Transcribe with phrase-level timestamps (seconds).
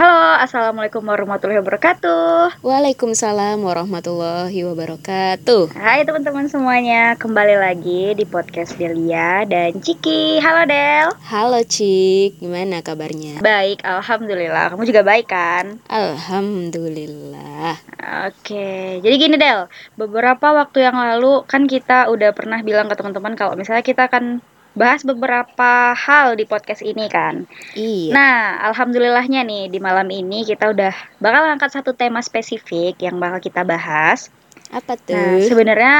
[0.00, 2.64] Halo, Assalamualaikum warahmatullahi wabarakatuh.
[2.64, 5.76] Waalaikumsalam warahmatullahi wabarakatuh.
[5.76, 10.40] Hai teman-teman semuanya, kembali lagi di podcast Delia dan Ciki.
[10.40, 11.12] Halo Del.
[11.28, 13.44] Halo Cik, gimana kabarnya?
[13.44, 15.76] Baik, Alhamdulillah, kamu juga baik kan?
[15.92, 17.76] Alhamdulillah.
[18.24, 19.68] Oke, jadi gini Del.
[20.00, 24.40] Beberapa waktu yang lalu kan kita udah pernah bilang ke teman-teman Kalau misalnya kita akan
[24.74, 27.46] bahas beberapa hal di podcast ini kan.
[27.74, 28.14] Iya.
[28.14, 28.38] Nah,
[28.70, 33.66] alhamdulillahnya nih di malam ini kita udah bakal angkat satu tema spesifik yang bakal kita
[33.66, 34.30] bahas.
[34.70, 35.18] Apa tuh?
[35.18, 35.94] Nah, sebenarnya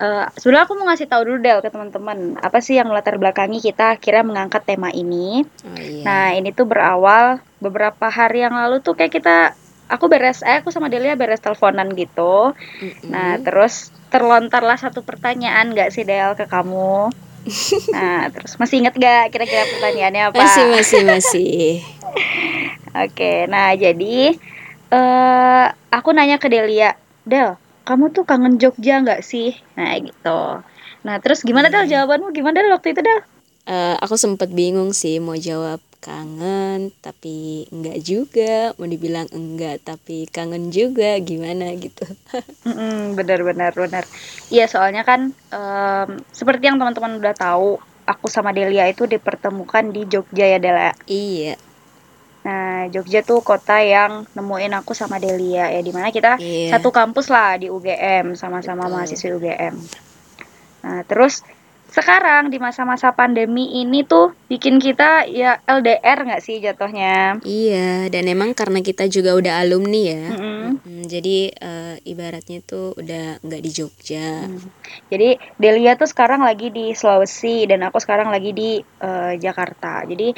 [0.00, 3.60] uh, sebenarnya aku mau ngasih tahu dulu Del ke teman-teman apa sih yang melatar belakangi
[3.60, 5.44] kita akhirnya mengangkat tema ini.
[5.68, 6.04] Oh, iya.
[6.04, 9.52] Nah, ini tuh berawal beberapa hari yang lalu tuh kayak kita
[9.92, 12.56] aku beres eh aku sama Delia beres teleponan gitu.
[12.80, 13.08] Mm -mm.
[13.12, 17.29] Nah, terus terlontarlah satu pertanyaan gak sih Del ke kamu?
[17.94, 20.36] Nah, terus masih inget gak kira-kira pertanyaannya apa?
[20.36, 21.54] Masih, masih, masih.
[23.06, 24.34] Oke, nah jadi
[24.90, 27.54] uh, aku nanya ke Delia, Del,
[27.86, 29.54] kamu tuh kangen Jogja nggak sih?
[29.78, 30.40] Nah gitu.
[31.06, 32.34] Nah terus gimana Del jawabanmu?
[32.34, 33.22] Gimana Del waktu itu Del?
[33.70, 38.72] Uh, aku sempet bingung sih mau jawab kangen tapi enggak juga.
[38.80, 41.20] Mau dibilang enggak tapi kangen juga.
[41.20, 42.04] Gimana gitu.
[42.66, 44.04] Mm benar benar benar.
[44.48, 50.02] Iya soalnya kan um, seperti yang teman-teman udah tahu aku sama Delia itu dipertemukan di
[50.10, 51.54] Jogja ya Delia iya.
[52.40, 56.72] Nah, Jogja tuh kota yang nemuin aku sama Delia ya di mana kita iya.
[56.72, 59.74] satu kampus lah di UGM sama-sama mahasiswa UGM.
[60.80, 61.44] Nah, terus
[61.90, 67.42] sekarang di masa-masa pandemi ini tuh bikin kita ya LDR nggak sih jatuhnya?
[67.42, 70.62] Iya, dan emang karena kita juga udah alumni ya, mm -hmm.
[70.86, 74.46] Mm, jadi uh, ibaratnya tuh udah nggak di Jogja.
[74.46, 74.70] Mm.
[75.10, 80.06] Jadi Delia tuh sekarang lagi di Sulawesi dan aku sekarang lagi di uh, Jakarta.
[80.06, 80.30] Jadi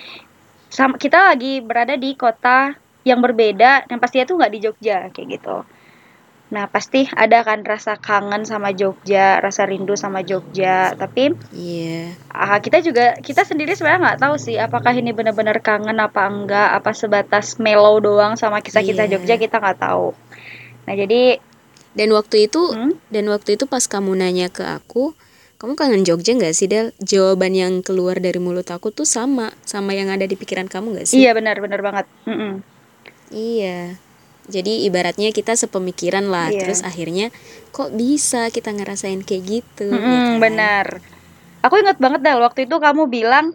[0.73, 2.73] sama kita lagi berada di kota
[3.05, 5.57] yang berbeda dan pastinya tuh nggak di Jogja kayak gitu.
[6.53, 10.93] Nah, pasti ada kan rasa kangen sama Jogja, rasa rindu sama Jogja.
[10.93, 12.13] Tapi iya.
[12.13, 12.61] Yeah.
[12.61, 16.93] kita juga kita sendiri sebenarnya nggak tahu sih apakah ini benar-benar kangen apa enggak, apa
[16.93, 19.17] sebatas mellow doang sama kisah-kisah yeah.
[19.17, 20.13] Jogja kita nggak tahu.
[20.85, 21.41] Nah, jadi
[21.97, 23.01] dan waktu itu hmm?
[23.09, 25.17] dan waktu itu pas kamu nanya ke aku,
[25.57, 26.93] kamu kangen Jogja nggak sih Del?
[27.01, 31.09] Jawaban yang keluar dari mulut aku tuh sama sama yang ada di pikiran kamu nggak
[31.09, 31.17] sih?
[31.17, 32.05] Iya benar benar banget.
[32.29, 32.53] Mm -mm.
[33.33, 33.97] Iya
[34.51, 36.67] jadi ibaratnya kita sepemikiran lah yeah.
[36.67, 37.31] terus akhirnya
[37.71, 40.41] kok bisa kita ngerasain kayak gitu mm -hmm, ya kan?
[40.43, 40.87] benar
[41.63, 43.55] aku inget banget deh waktu itu kamu bilang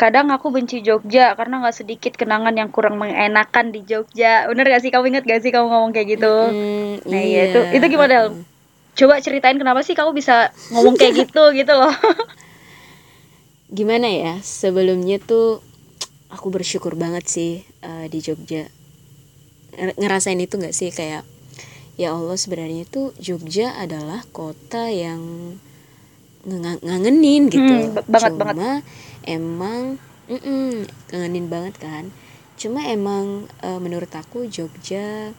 [0.00, 4.82] kadang aku benci Jogja karena nggak sedikit kenangan yang kurang mengenakan di Jogja bener gak
[4.82, 7.42] sih kamu inget gak sih kamu ngomong kayak gitu mm, nah iya.
[7.50, 8.26] itu itu gimana Del?
[8.98, 11.94] coba ceritain kenapa sih kamu bisa ngomong kayak gitu gitu loh
[13.70, 15.62] gimana ya sebelumnya tuh
[16.34, 17.52] aku bersyukur banget sih
[17.84, 18.66] uh, di Jogja
[19.76, 20.90] ngerasain itu nggak sih?
[20.92, 21.24] Kayak
[21.96, 25.54] ya Allah sebenarnya itu Jogja adalah kota yang
[26.42, 27.74] ng ngangenin gitu.
[27.92, 28.82] Hmm, banget cuma banget.
[29.24, 29.82] emang
[30.26, 30.70] mm -mm,
[31.14, 32.04] ngangenin banget kan.
[32.58, 35.34] Cuma emang uh, menurut aku Jogja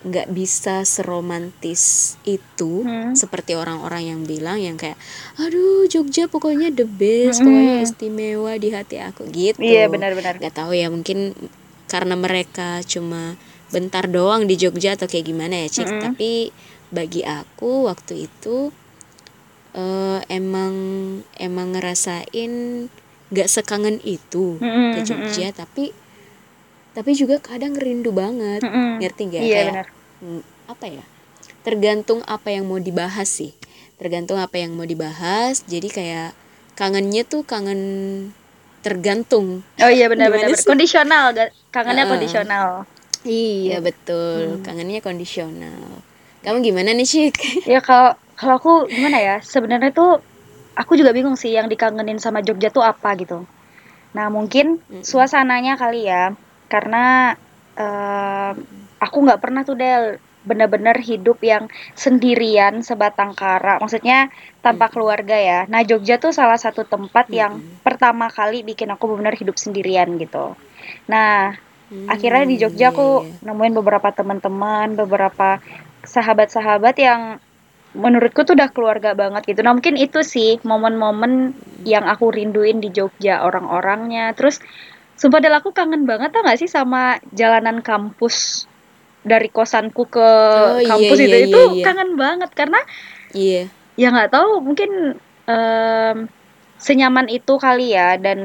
[0.00, 3.12] nggak bisa seromantis itu hmm.
[3.12, 4.96] seperti orang-orang yang bilang yang kayak
[5.36, 7.52] aduh Jogja pokoknya the best hmm.
[7.52, 9.60] pokoknya istimewa di hati aku gitu.
[9.60, 11.36] Iya benar-benar nggak tahu ya mungkin
[11.90, 13.34] karena mereka cuma
[13.74, 16.02] bentar doang di Jogja atau kayak gimana ya cik mm -hmm.
[16.06, 16.30] tapi
[16.94, 18.70] bagi aku waktu itu
[19.74, 20.74] uh, emang
[21.34, 22.86] emang ngerasain
[23.34, 24.90] gak sekangen itu mm -hmm.
[24.94, 25.90] ke Jogja tapi
[26.94, 28.90] tapi juga kadang rindu banget mm -hmm.
[29.02, 30.42] ngerti gak iya, kayak bener.
[30.70, 31.04] apa ya
[31.66, 33.54] tergantung apa yang mau dibahas sih
[33.98, 36.30] tergantung apa yang mau dibahas jadi kayak
[36.74, 37.82] kangennya tuh kangen
[38.80, 39.60] tergantung.
[39.80, 41.36] Oh iya benar-benar kondisional
[41.70, 42.66] kangennya uh, kondisional.
[43.24, 44.60] Iya betul.
[44.60, 44.64] Hmm.
[44.64, 46.00] kangennya kondisional.
[46.40, 47.24] Kamu gimana nih sih
[47.72, 49.36] ya kalau kalau aku gimana ya?
[49.44, 50.24] Sebenarnya tuh
[50.72, 53.44] aku juga bingung sih yang dikangenin sama Jogja tuh apa gitu.
[54.16, 55.04] Nah mungkin hmm.
[55.04, 56.32] suasananya kali ya.
[56.70, 57.36] Karena
[57.76, 58.52] uh,
[59.02, 63.76] aku nggak pernah tuh Del benar-benar hidup yang sendirian sebatang kara.
[63.80, 64.32] Maksudnya
[64.64, 64.94] tanpa hmm.
[64.96, 65.60] keluarga ya.
[65.68, 67.36] Nah Jogja tuh salah satu tempat hmm.
[67.36, 67.52] yang
[67.84, 70.56] pertama kali bikin aku benar-benar hidup sendirian gitu.
[71.12, 71.56] Nah
[71.92, 72.08] hmm.
[72.08, 75.60] akhirnya di Jogja aku nemuin beberapa teman-teman beberapa
[76.08, 77.36] sahabat-sahabat yang
[77.90, 79.60] menurutku tuh udah keluarga banget gitu.
[79.66, 81.52] Nah mungkin itu sih momen-momen
[81.82, 84.32] yang aku rinduin di Jogja orang-orangnya.
[84.38, 84.62] Terus
[85.20, 88.69] sumpah aku kangen banget tau gak sih sama jalanan kampus
[89.20, 91.84] dari kosanku ke oh, iya, kampus iya, itu iya, itu iya.
[91.84, 92.80] kangen banget karena
[93.36, 93.62] iya
[94.00, 96.16] ya nggak tahu mungkin um,
[96.80, 98.40] senyaman itu kali ya dan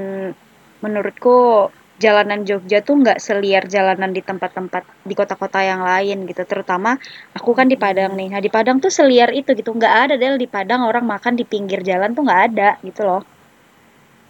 [0.84, 6.44] menurutku jalanan Jogja tuh nggak seliar jalanan di tempat-tempat di kota-kota yang lain gitu.
[6.44, 7.00] Terutama
[7.32, 8.36] aku kan di Padang nih.
[8.36, 9.72] Nah di Padang tuh seliar itu gitu.
[9.72, 13.24] Nggak ada deh di Padang orang makan di pinggir jalan tuh nggak ada gitu loh.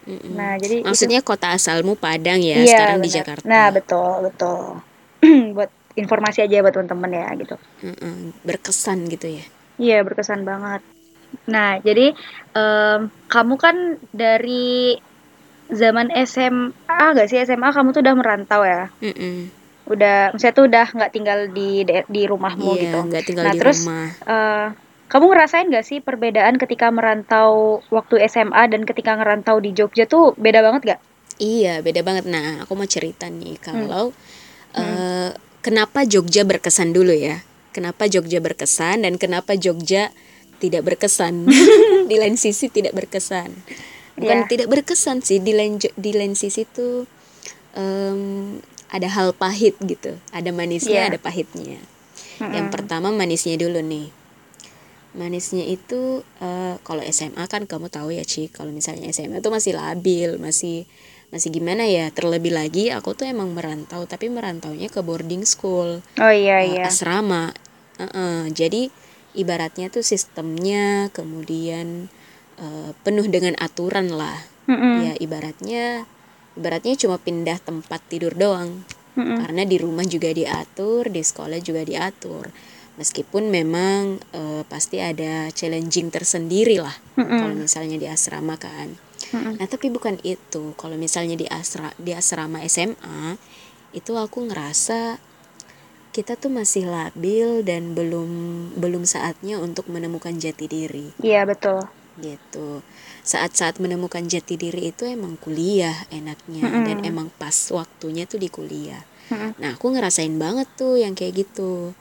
[0.06, 0.38] Mm-mm.
[0.38, 3.18] Nah jadi Maksudnya kota asalmu Padang ya, Iya, sekarang di benar.
[3.18, 3.46] Jakarta.
[3.50, 4.62] Nah betul betul.
[5.58, 7.56] buat informasi aja buat teman-teman ya gitu.
[7.84, 9.46] Heeh, berkesan gitu ya.
[9.76, 10.82] Iya berkesan banget.
[11.52, 12.16] Nah jadi
[12.56, 13.76] em, kamu kan
[14.12, 14.96] dari
[15.72, 18.88] zaman SMA gak sih SMA kamu tuh udah merantau ya?
[19.02, 19.50] Mm-mm.
[19.86, 23.00] Udah, maksudnya tuh udah nggak tinggal di di rumahmu Iya, gitu.
[23.06, 24.08] nggak tinggal Nah di terus rumah.
[24.26, 24.68] eh,
[25.06, 30.34] kamu ngerasain gak sih perbedaan ketika merantau waktu SMA dan ketika ngerantau di Jogja tuh
[30.34, 31.00] beda banget gak?
[31.38, 32.26] Iya, beda banget.
[32.26, 33.86] Nah, aku mau cerita nih Hmm.
[33.86, 34.06] kalau
[34.74, 35.30] eh,
[35.66, 37.42] kenapa Jogja berkesan dulu ya.
[37.74, 40.14] Kenapa Jogja berkesan dan kenapa Jogja
[40.62, 41.50] tidak berkesan.
[42.10, 43.50] di lain sisi tidak berkesan.
[44.16, 44.48] Bukan Iya.
[44.48, 47.10] tidak berkesan sih, di lain di lain sisi tuh
[47.76, 48.62] em,
[48.94, 50.16] ada hal pahit gitu.
[50.32, 51.18] Ada manisnya, Iya.
[51.18, 51.82] ada pahitnya.
[52.40, 52.54] Mm-mm.
[52.54, 54.08] Yang pertama manisnya dulu nih.
[55.16, 59.76] Manisnya itu eh, kalau SMA kan kamu tahu ya Ci, kalau misalnya SMA tuh masih
[59.76, 60.88] labil, masih
[61.33, 62.10] masih gimana ya?
[62.13, 66.86] Terlebih lagi aku tuh emang merantau, tapi merantaunya ke boarding school, Oh iya iya.
[66.88, 67.54] asrama.
[67.98, 68.92] Heeh, jadi
[69.36, 72.07] ibaratnya tuh sistemnya kemudian
[72.60, 74.39] eh, penuh dengan aturan lah.
[74.66, 75.06] Mm-mm.
[75.06, 76.10] Ya ibaratnya
[76.56, 78.83] ibaratnya cuma pindah tempat tidur doang.
[79.16, 79.39] Mm-mm.
[79.39, 82.51] Karena di rumah juga diatur, di sekolah juga diatur.
[82.95, 88.95] Meskipun memang eh, pasti ada challenging tersendiri lah kalau misalnya di asrama kan.
[89.33, 89.56] Mm-mm.
[89.60, 90.63] Nah, tapi bukan itu.
[90.81, 93.38] Kalau misalnya di asra di asrama SMA
[93.95, 95.00] itu aku ngerasa
[96.16, 98.30] kita tuh masih labil dan belum
[98.80, 101.80] belum saatnya untuk menemukan jati diri Iya betul.
[102.16, 102.80] gitu.
[103.31, 107.10] Saat-saat menemukan jati diri itu emang kuliah enaknya dan Mm-mm.
[107.10, 109.04] emang pas waktunya tuh di kuliah.
[109.31, 109.51] Mm-mm.
[109.60, 111.92] Nah, aku ngerasain banget tuh yang kayak gitu.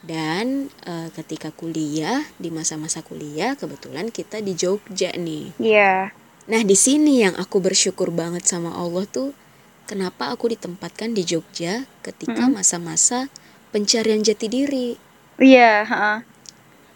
[0.00, 5.46] Dan eh, ketika kuliah, di masa-masa kuliah, kebetulan kita di Jogja nih.
[5.58, 6.10] Iya.
[6.48, 9.36] Nah, di sini yang aku bersyukur banget sama Allah tuh,
[9.84, 13.28] kenapa aku ditempatkan di Jogja ketika masa-masa
[13.68, 14.88] pencarian jati diri.
[15.36, 15.84] Iya.
[15.84, 16.24] ha-ha.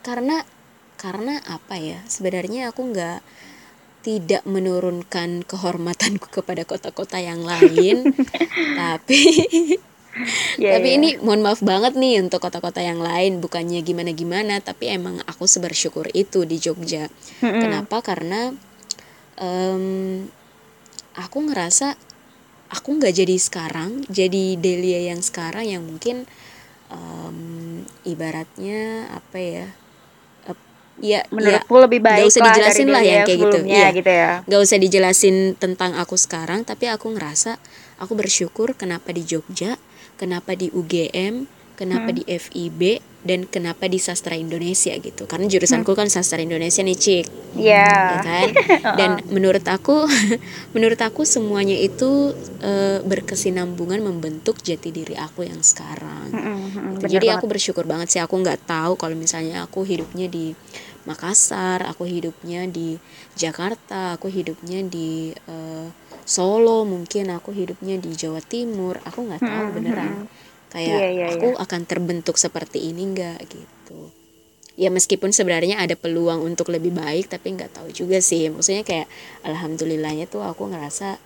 [0.00, 0.40] Karena,
[0.96, 2.00] karena apa ya?
[2.08, 3.20] Sebenarnya aku nggak
[4.02, 8.08] tidak menurunkan kehormatanku kepada kota-kota yang lain,
[8.80, 9.20] tapi
[10.60, 10.96] Iya, tapi iya.
[11.00, 16.12] ini mohon maaf banget nih untuk kota-kota yang lain bukannya gimana-gimana tapi emang aku sebersyukur
[16.12, 17.08] itu di Jogja
[17.40, 17.64] Mm-mm.
[17.64, 18.52] kenapa karena
[19.40, 20.26] em,
[21.16, 21.96] aku ngerasa
[22.72, 26.24] aku nggak jadi sekarang jadi Delia yang sekarang yang mungkin
[26.88, 29.66] em, ibaratnya apa ya
[31.00, 34.10] ya ya Menurutku lebih baik nggak usah lah dijelasin lah yang kayak gitu iya gitu
[34.12, 34.30] ya.
[34.44, 37.56] nggak usah dijelasin tentang aku sekarang tapi aku ngerasa
[37.96, 39.80] aku bersyukur kenapa di Jogja
[40.20, 41.48] kenapa di UGM
[41.80, 46.98] kenapa di FIB dan kenapa di sastra Indonesia gitu karena jurusanku kan sastra Indonesia nih
[46.98, 47.84] cik Iya.
[47.84, 48.48] ya kan
[48.98, 50.08] dan menurut aku
[50.74, 52.32] menurut aku semuanya itu
[52.64, 56.48] eh, berkesinambungan membentuk jati diri aku yang sekarang gitu.
[56.98, 57.38] bener Jadi banget.
[57.38, 60.56] aku bersyukur banget sih aku nggak tahu kalau misalnya aku hidupnya di
[61.02, 62.94] Makassar, aku hidupnya di
[63.34, 65.86] Jakarta, aku hidupnya di eh,
[66.22, 69.02] Solo, mungkin aku hidupnya di Jawa Timur.
[69.02, 70.30] Aku nggak tahu beneran.
[70.72, 74.08] Kayak Iya, iya, aku akan terbentuk seperti ini nggak gitu.
[74.72, 78.48] Ya meskipun sebenarnya ada peluang untuk lebih baik, tapi nggak tahu juga sih.
[78.48, 79.04] Maksudnya kayak
[79.44, 81.20] alhamdulillahnya tuh aku ngerasa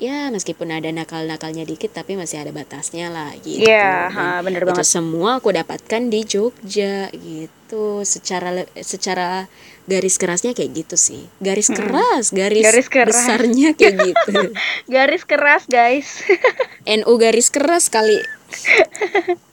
[0.00, 3.68] ya meskipun ada nakal-nakalnya dikit tapi masih ada batasnya lah gitu.
[3.68, 4.88] Iya, ha, bener itu banget.
[4.88, 8.00] semua aku dapatkan di Jogja gitu.
[8.02, 9.44] Secara secara
[9.84, 11.28] garis kerasnya kayak gitu sih.
[11.38, 13.12] Garis keras, garis, Garis keras.
[13.12, 14.32] besarnya kayak gitu.
[14.94, 16.24] Garis keras, guys.
[16.98, 18.18] NU garis keras kali.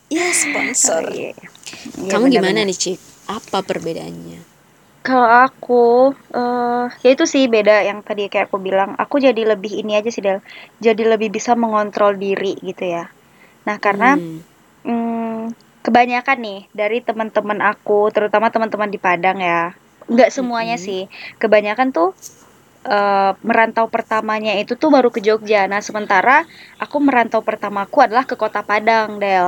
[0.08, 1.12] Ya sponsor.
[1.12, 1.36] Iya.
[1.36, 2.32] Iya, Kamu bener-bener.
[2.32, 2.98] gimana nih, Cik?
[3.28, 4.40] Apa perbedaannya?
[5.08, 5.74] Kalau aku,
[6.38, 8.90] eh ya itu sih beda yang tadi kayak aku bilang.
[9.04, 10.40] Aku jadi lebih ini aja sih, Del.
[10.86, 13.04] Jadi lebih bisa mengontrol diri gitu ya.
[13.68, 14.40] Nah, karena Hmm.
[14.88, 15.54] mm,
[15.86, 19.60] kebanyakan nih dari teman-teman aku, terutama teman-teman di Padang ya.
[20.14, 21.02] Nggak semuanya sih.
[21.42, 22.10] Kebanyakan tuh
[22.96, 25.62] eh, merantau pertamanya itu tuh baru ke Jogja.
[25.72, 26.36] Nah, sementara
[26.84, 29.48] aku merantau pertamaku adalah ke Kota Padang, Del.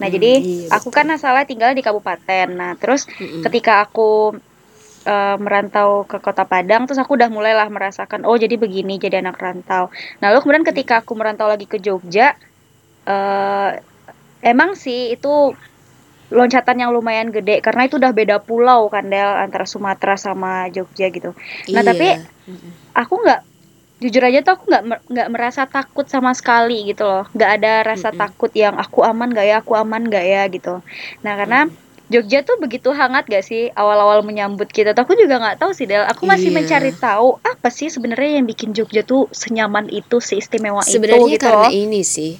[0.00, 0.94] Nah, Mm-mm, jadi iya, aku betul.
[0.96, 2.48] kan asalnya tinggal di kabupaten.
[2.60, 3.44] Nah, terus Mm-mm.
[3.44, 4.36] ketika aku
[5.12, 9.36] eh, merantau ke Kota Padang, terus aku udah mulailah merasakan, oh jadi begini jadi anak
[9.44, 9.84] rantau.
[10.20, 12.34] Nah, lalu kemudian ketika aku merantau lagi ke Jogja,
[13.12, 13.70] eh
[14.52, 15.28] emang sih itu
[16.38, 21.06] loncatan yang lumayan gede karena itu udah beda pulau kan Del antara Sumatera sama Jogja
[21.14, 21.30] gitu.
[21.74, 21.88] Nah, Iya.
[21.88, 22.06] tapi
[23.02, 23.40] aku nggak
[24.02, 28.08] jujur aja tuh aku nggak nggak merasa takut sama sekali gitu loh nggak ada rasa
[28.12, 28.20] Mm-mm.
[28.20, 30.84] takut yang aku aman gak ya aku aman gak ya gitu
[31.24, 31.58] nah karena
[32.06, 35.84] Jogja tuh begitu hangat gak sih awal-awal menyambut kita tuh aku juga nggak tahu sih
[35.84, 36.56] Del aku masih Iya.
[36.56, 41.44] mencari tahu apa sih sebenarnya yang bikin Jogja tuh senyaman itu seistimewa Sebenarnya itu gitu
[41.44, 42.38] karena loh ini sih.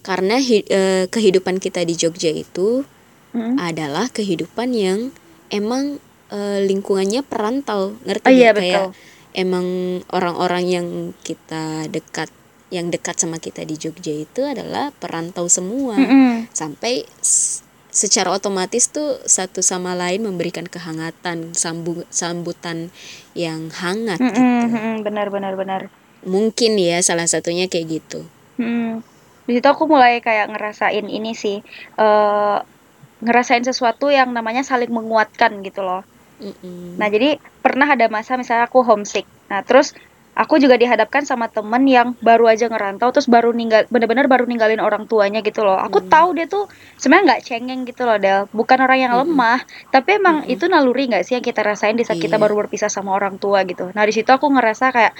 [0.00, 2.86] Karena eh, kehidupan kita di Jogja itu
[3.30, 3.62] Mm.
[3.62, 5.14] adalah kehidupan yang
[5.48, 8.50] emang eh, lingkungannya perantau, ngerti Oh iya?
[8.50, 8.98] Kayak betul.
[9.34, 9.66] emang
[10.08, 10.86] orang-orang yang
[11.20, 12.26] kita dekat
[12.70, 15.94] yang dekat sama kita di Jogja itu adalah perantau semua.
[15.94, 16.46] Mm-mm.
[16.50, 22.90] Sampai s- secara otomatis tuh satu sama lain memberikan kehangatan, sambu- sambutan
[23.34, 24.74] yang hangat Mm-mm, gitu.
[24.74, 25.82] mm-mm, benar benar benar
[26.34, 28.20] Mungkin ya salah satunya kayak gitu.
[28.58, 29.00] Hmm.
[29.46, 31.56] Di situ aku mulai kayak ngerasain ini sih,
[32.00, 32.56] eh
[33.24, 36.00] ngerasain sesuatu yang namanya saling menguatkan gitu loh.
[36.40, 36.96] Mm-mm.
[37.00, 37.26] Nah, jadi
[37.64, 39.24] pernah ada masa misalnya aku homesick.
[39.50, 39.88] Nah, terus
[40.40, 44.80] aku juga dihadapkan sama temen yang baru aja ngerantau, terus baru ninggal, bener-bener baru ninggalin
[44.80, 45.76] orang tuanya gitu loh.
[45.76, 46.64] Aku tahu dia tuh
[46.96, 48.48] sebenarnya nggak cengeng gitu loh, Del.
[48.48, 49.60] Bukan orang yang lemah,
[49.92, 52.42] tapi emang itu naluri nggak sih yang kita rasain di saat kita Iya.
[52.48, 53.92] baru berpisah sama orang tua gitu.
[53.92, 55.12] Nah, di situ aku ngerasa kayak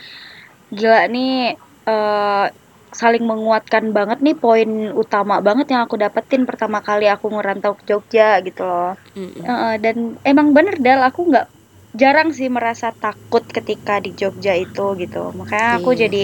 [0.72, 1.52] gila nih
[1.90, 2.46] eh
[2.90, 7.86] saling menguatkan banget nih poin utama banget yang aku dapetin pertama kali aku ngerantau ke
[7.86, 8.98] Jogja gitu loh.
[9.14, 9.46] Mm-mm.
[9.46, 9.96] Heeh, dan
[10.26, 11.59] emang bener Dal aku nggak
[11.96, 15.34] jarang sih merasa takut ketika di Jogja itu gitu.
[15.34, 16.06] Makanya aku Iya.
[16.06, 16.22] jadi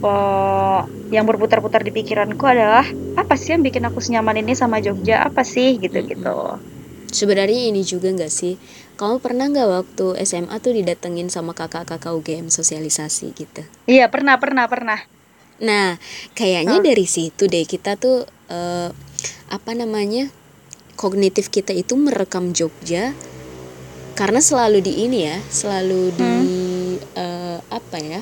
[0.00, 0.80] eh,
[1.10, 2.86] yang berputar-putar di pikiranku adalah
[3.18, 5.26] apa sih yang bikin aku senyaman ini sama Jogja?
[5.26, 6.56] Apa sih gitu-gitu.
[7.10, 8.54] Sebenarnya ini juga nggak sih?
[8.94, 13.66] Kamu pernah nggak waktu SMA tuh didatengin sama kakak-kakak UGM sosialisasi gitu?
[13.90, 15.00] Iya, pernah pernah pernah.
[15.60, 15.98] Nah,
[16.38, 18.88] kayaknya dari situ deh kita tuh eh,
[19.50, 20.30] apa namanya
[20.94, 23.10] kognitif kita itu merekam Jogja
[24.20, 26.34] karena selalu di ini ya, selalu di
[27.16, 28.20] eh, apa ya,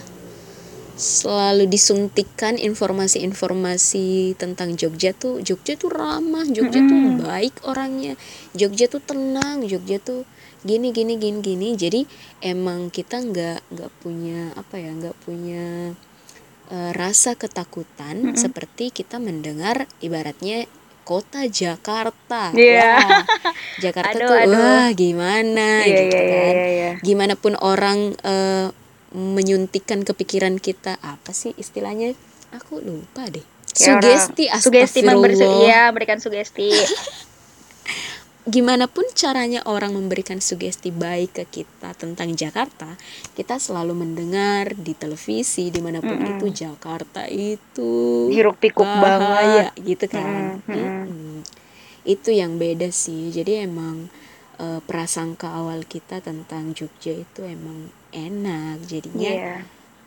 [0.95, 8.15] selalu disuntikan informasi-informasi tentang Jogja tuh, Jogja tuh ramah, Jogja tuh baik orangnya,
[8.55, 10.23] Jogja tuh tenang, Jogja tuh
[10.63, 11.69] gini gini gini gini.
[11.75, 12.07] Jadi
[12.47, 15.99] emang kita nggak nggak punya apa ya, nggak punya
[16.71, 20.71] eh, rasa ketakutan seperti kita mendengar ibaratnya
[21.09, 22.53] kota Jakarta.
[22.53, 23.01] Iya.
[23.01, 23.25] Wah,
[23.85, 24.53] Jakarta Aduh, tuh aduh.
[24.53, 26.53] wah gimana Iya, gitu iya, iya, kan.
[26.53, 26.91] iya, iya.
[27.01, 28.69] Gimana pun orang eh,
[29.11, 32.13] menyuntikkan ke pikiran kita apa sih istilahnya?
[32.53, 33.41] Aku lupa deh.
[33.41, 36.69] Orang- Sugesti sugesti memberi iya, memberikan sugesti.
[38.49, 42.97] gimana pun caranya orang memberikan sugesti baik ke kita tentang Jakarta,
[43.37, 50.09] kita selalu mendengar di televisi di mana pun itu Jakarta itu Hiruk pikuk bahaya gitu
[50.09, 50.59] kan.
[50.65, 51.05] Mm-mm, mm-mm.
[51.07, 51.39] Mm-mm.
[52.09, 53.29] Itu yang beda sih.
[53.29, 54.09] Jadi emang
[54.59, 58.81] eh, prasangka awal kita tentang Jogja itu emang enak.
[58.89, 59.57] Jadinya Iya.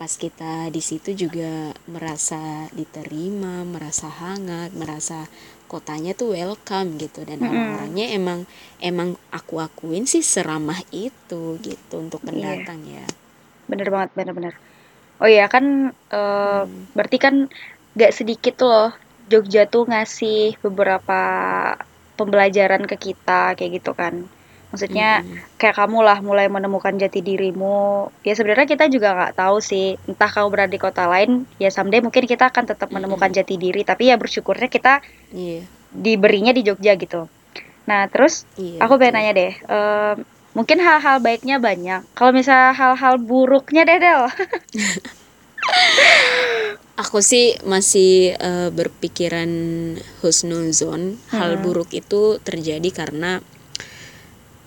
[0.02, 5.30] pas kita di situ juga merasa diterima, merasa hangat, merasa
[5.72, 8.40] kotanya tuh welcome gitu dan orang-orangnya emang
[8.90, 13.06] emang aku akuin sih seramah itu gitu untuk pendatang ya.
[13.72, 14.54] Bener banget, bener-bener.
[15.24, 15.66] Oh iya kan,
[16.12, 16.92] eh, Hmm.
[16.96, 17.36] berarti kan
[17.96, 18.90] gak sedikit tuh loh
[19.32, 21.20] Jogja tuh ngasih beberapa
[22.20, 24.28] pembelajaran ke kita kayak gitu kan.
[24.72, 25.28] Maksudnya
[25.60, 28.08] kayak kamu lah mulai menemukan jati dirimu.
[28.24, 30.00] Ya sebenarnya kita juga nggak tahu sih.
[30.08, 33.84] Entah kamu berada di kota lain, ya someday mungkin kita akan tetap menemukan jati diri.
[33.84, 35.04] Tapi ya bersyukurnya kita
[35.36, 35.68] Iya.
[35.92, 37.28] diberinya di Jogja gitu.
[37.84, 38.80] Nah terus Iya.
[38.80, 39.54] aku pengen nanya deh.
[39.60, 40.16] em,
[40.56, 42.08] mungkin hal-hal baiknya banyak.
[42.16, 44.24] Kalau misalnya hal-hal buruknya deh Del.
[47.02, 49.50] Aku sih masih eh, berpikiran
[50.22, 51.18] husnuzon.
[51.34, 53.42] Hal buruk itu terjadi karena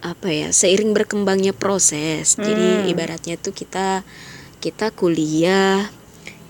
[0.04, 0.48] apa ya?
[0.52, 2.36] Seiring berkembangnya proses.
[2.36, 4.04] Jadi ibaratnya tuh kita
[4.60, 5.88] kita kuliah,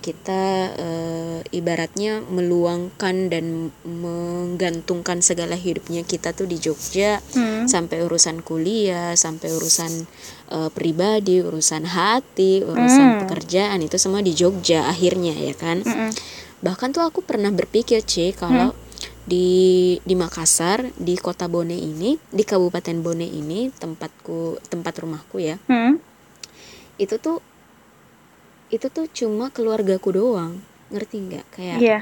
[0.02, 7.64] kita eh, ibaratnya meluangkan dan menggantungkan segala hidupnya kita tuh di Jogja Hmm.
[7.64, 10.04] sampai urusan kuliah, sampai urusan
[10.52, 15.80] eh, pribadi, urusan hati, urusan pekerjaan itu semua di Jogja akhirnya ya kan.
[16.60, 18.76] Bahkan tuh aku pernah berpikir C kalau
[19.24, 25.56] di di Makassar, di Kota Bone ini, di Kabupaten Bone ini tempatku tempat rumahku ya.
[25.68, 25.96] Hmm.
[27.00, 27.40] Itu tuh
[28.68, 30.60] itu tuh cuma keluargaku doang.
[30.92, 31.46] Ngerti nggak?
[31.56, 32.00] Kayak Iya.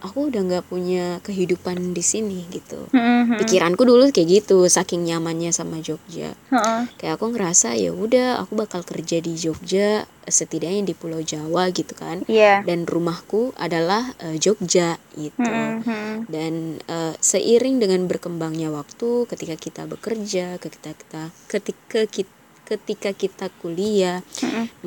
[0.00, 2.88] Aku udah nggak punya kehidupan di sini gitu.
[2.92, 6.32] Hmm, hmm, Pikiranku dulu kayak gitu, saking nyamannya sama Jogja.
[6.50, 6.80] Heeh.
[6.96, 11.92] Kayak aku ngerasa ya udah aku bakal kerja di Jogja setidaknya di Pulau Jawa gitu
[11.92, 12.24] kan.
[12.24, 12.64] Iya.
[12.64, 15.44] Dan rumahku adalah eh, Jogja gitu.
[15.44, 16.28] Hmm, hmm.
[16.28, 22.32] Dan eh, seiring dengan berkembangnya waktu ketika kita bekerja, ketika kita ketika kita
[22.70, 24.22] ketika kita kuliah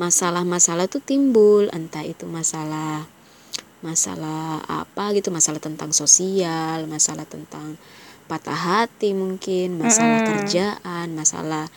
[0.00, 3.04] masalah-masalah tuh timbul entah itu masalah
[3.84, 7.76] masalah apa gitu masalah tentang sosial masalah tentang
[8.24, 11.68] patah hati mungkin masalah kerjaan masalah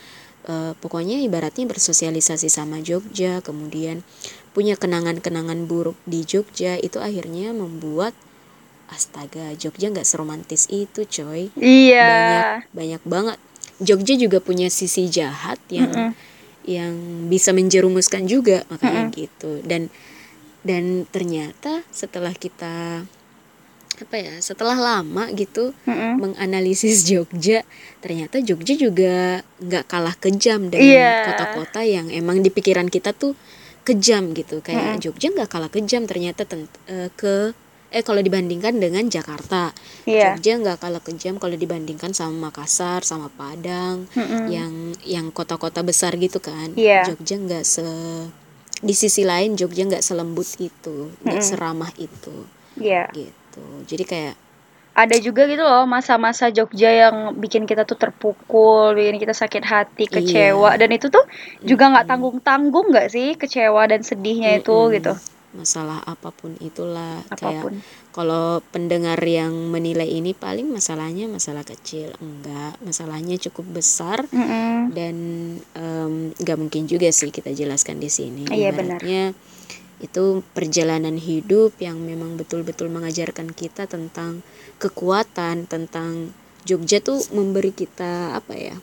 [0.47, 4.07] uh, pokoknya ibaratnya bersosialisasi sama Jogja kemudian
[4.55, 8.15] punya kenangan-kenangan buruk di Jogja itu akhirnya membuat
[8.87, 11.51] astaga Jogja nggak seromantis itu coy.
[11.59, 12.07] Iya.
[12.07, 13.39] Banyak banyak banget.
[13.77, 16.11] Jogja juga punya sisi jahat yang mm -mm.
[16.65, 16.93] yang
[17.29, 19.19] bisa menjerumuskan juga makanya mm -mm.
[19.21, 19.51] gitu.
[19.61, 19.93] Dan
[20.67, 23.07] dan ternyata setelah kita
[23.97, 26.13] apa ya setelah lama gitu mm -mm.
[26.21, 27.65] menganalisis Jogja
[27.97, 31.25] ternyata Jogja juga nggak kalah kejam dengan yeah.
[31.25, 33.33] kota-kota yang emang di pikiran kita tuh
[33.81, 35.01] kejam gitu kayak mm -mm.
[35.01, 37.57] Jogja nggak kalah kejam ternyata uh, ke
[37.87, 39.71] eh kalau dibandingkan dengan Jakarta
[40.05, 40.35] yeah.
[40.35, 44.43] Jogja nggak kalah kejam kalau dibandingkan sama Makassar sama Padang mm -hmm.
[44.51, 44.73] yang
[45.07, 47.07] yang kota-kota besar gitu kan yeah.
[47.07, 47.87] Jogja nggak se
[48.81, 51.49] di sisi lain Jogja nggak selembut itu nggak mm -hmm.
[51.55, 52.35] seramah itu
[52.77, 53.09] yeah.
[53.13, 54.35] gitu jadi kayak
[54.97, 60.09] ada juga gitu loh masa-masa Jogja yang bikin kita tuh terpukul, bikin kita sakit hati,
[60.09, 60.13] iya.
[60.17, 60.81] kecewa, iya.
[60.81, 61.21] dan itu tuh
[61.61, 64.65] juga nggak tanggung-tanggung nggak sih kecewa dan sedihnya mm -hmm.
[64.65, 65.13] itu gitu
[65.57, 67.73] masalah apa pun itulah apa pun.
[67.73, 74.41] kayak kalau pendengar yang menilai ini paling masalahnya masalah kecil enggak masalahnya cukup besar mm
[74.41, 74.77] -hmm.
[74.97, 75.15] dan
[76.33, 79.05] nggak um, mungkin juga sih kita jelaskan di sini iya benar
[80.01, 84.41] itu perjalanan hidup yang memang betul-betul mengajarkan kita tentang
[84.81, 86.33] kekuatan tentang
[86.65, 88.75] Jogja tuh memberi kita apa ya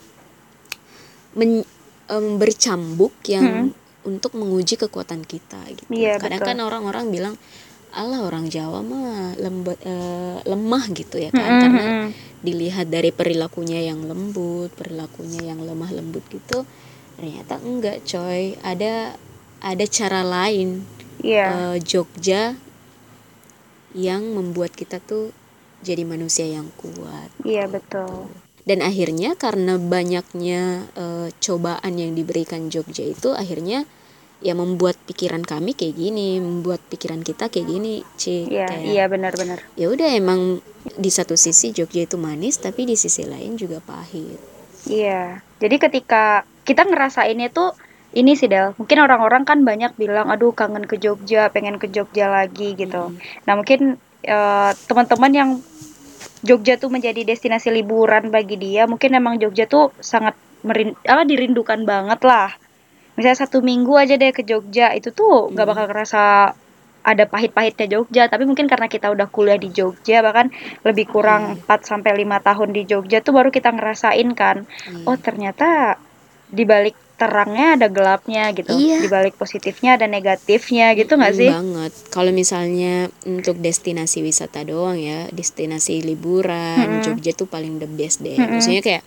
[1.35, 1.67] men,
[2.07, 5.88] um, bercambuk yang hmm untuk menguji kekuatan kita gitu.
[5.88, 6.49] Iya, Kadang betul.
[6.53, 7.35] kan orang-orang bilang
[7.95, 9.95] Allah orang Jawa mah lembut e,
[10.45, 11.63] lemah gitu ya kan mm -hmm.
[11.63, 11.85] karena
[12.45, 16.69] dilihat dari perilakunya yang lembut, perilakunya yang lemah lembut gitu.
[17.17, 19.17] Ternyata enggak coy, ada
[19.65, 20.85] ada cara lain.
[21.25, 21.79] Yeah.
[21.79, 22.59] E, Jogja
[23.95, 25.31] yang membuat kita tuh
[25.81, 27.30] jadi manusia yang kuat.
[27.47, 28.28] Iya, betul
[28.65, 31.04] dan akhirnya karena banyaknya e,
[31.37, 33.85] cobaan yang diberikan Jogja itu akhirnya
[34.45, 38.45] ya membuat pikiran kami kayak gini, membuat pikiran kita kayak gini, Ci.
[38.45, 39.65] Iya, iya benar-benar.
[39.73, 40.61] Ya udah emang
[41.00, 44.37] di satu sisi Jogja itu manis, tapi di sisi lain juga pahit.
[44.85, 45.41] Iya.
[45.65, 47.73] Jadi ketika kita ngerasainnya tuh
[48.13, 52.28] ini sih Del, mungkin orang-orang kan banyak bilang, aduh kangen ke Jogja, pengen ke Jogja
[52.28, 53.11] lagi gitu.
[53.11, 53.19] Hmm.
[53.49, 53.97] Nah mungkin
[54.28, 55.50] uh, teman-teman yang
[56.45, 61.89] Jogja tuh menjadi destinasi liburan bagi dia, mungkin emang Jogja tuh sangat merin apa dirindukan
[61.89, 62.52] banget lah.
[63.15, 65.73] Misalnya satu minggu aja deh ke Jogja, itu tuh nggak hmm.
[65.75, 66.23] bakal kerasa
[67.05, 70.49] ada pahit-pahitnya Jogja, tapi mungkin karena kita udah kuliah di Jogja bahkan
[70.83, 71.69] lebih kurang hmm.
[71.69, 74.65] 4 sampai 5 tahun di Jogja tuh baru kita ngerasain kan.
[74.65, 75.05] Hmm.
[75.05, 76.00] Oh, ternyata
[76.49, 78.99] di balik terangnya ada gelapnya gitu iya.
[78.99, 84.99] di balik positifnya ada negatifnya gitu nggak sih banget kalau misalnya untuk destinasi wisata doang
[84.99, 87.03] ya destinasi liburan hmm.
[87.07, 88.59] Jogja tuh paling the best deh hmm.
[88.59, 89.03] maksudnya kayak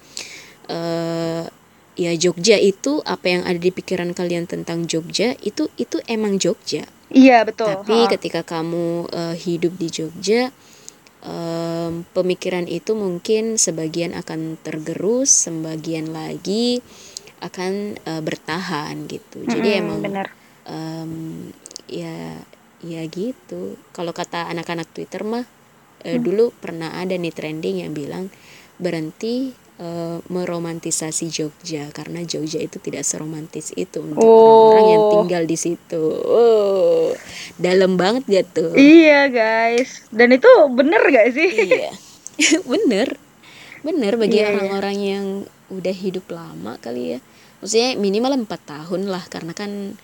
[0.72, 1.52] uh,
[1.97, 6.86] ya Jogja itu apa yang ada di pikiran kalian tentang Jogja itu itu emang Jogja
[7.10, 8.10] iya betul tapi ha.
[8.13, 10.53] ketika kamu uh, hidup di Jogja
[11.25, 16.86] um, pemikiran itu mungkin sebagian akan tergerus sebagian lagi
[17.41, 20.29] akan uh, bertahan gitu jadi emang bener.
[20.69, 21.49] Um,
[21.89, 22.45] ya
[22.86, 25.45] ya gitu kalau kata anak-anak Twitter mah
[26.05, 26.21] uh, hmm.
[26.21, 28.29] dulu pernah ada nih trending yang bilang
[28.77, 35.11] berhenti uh, meromantisasi Jogja karena Jogja itu tidak seromantis itu untuk orang orang-orang yang oh.
[35.19, 36.03] tinggal di situ.
[36.27, 37.07] Oh,
[37.57, 38.71] dalam banget gak tuh?
[38.77, 41.51] Iya guys, dan itu bener gak sih?
[41.69, 41.91] iya,
[42.71, 43.17] bener,
[43.81, 44.51] bener bagi iya, iya.
[44.53, 45.27] orang-orang iya, yang
[45.67, 47.19] udah hidup lama kali ya
[47.59, 49.99] maksudnya minimal empat tahun lah karena kan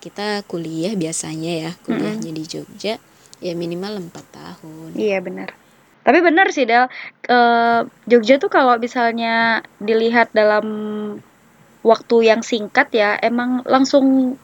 [0.00, 2.38] kita kuliah biasanya ya kuliahnya mm -hmm.
[2.38, 2.94] di Jogja
[3.40, 5.50] ya minimal empat tahun iya benar
[6.00, 6.88] tapi benar sih Del
[7.28, 7.38] e,
[8.08, 10.66] Jogja tuh kalau misalnya dilihat dalam
[11.80, 14.36] waktu yang singkat ya emang langsung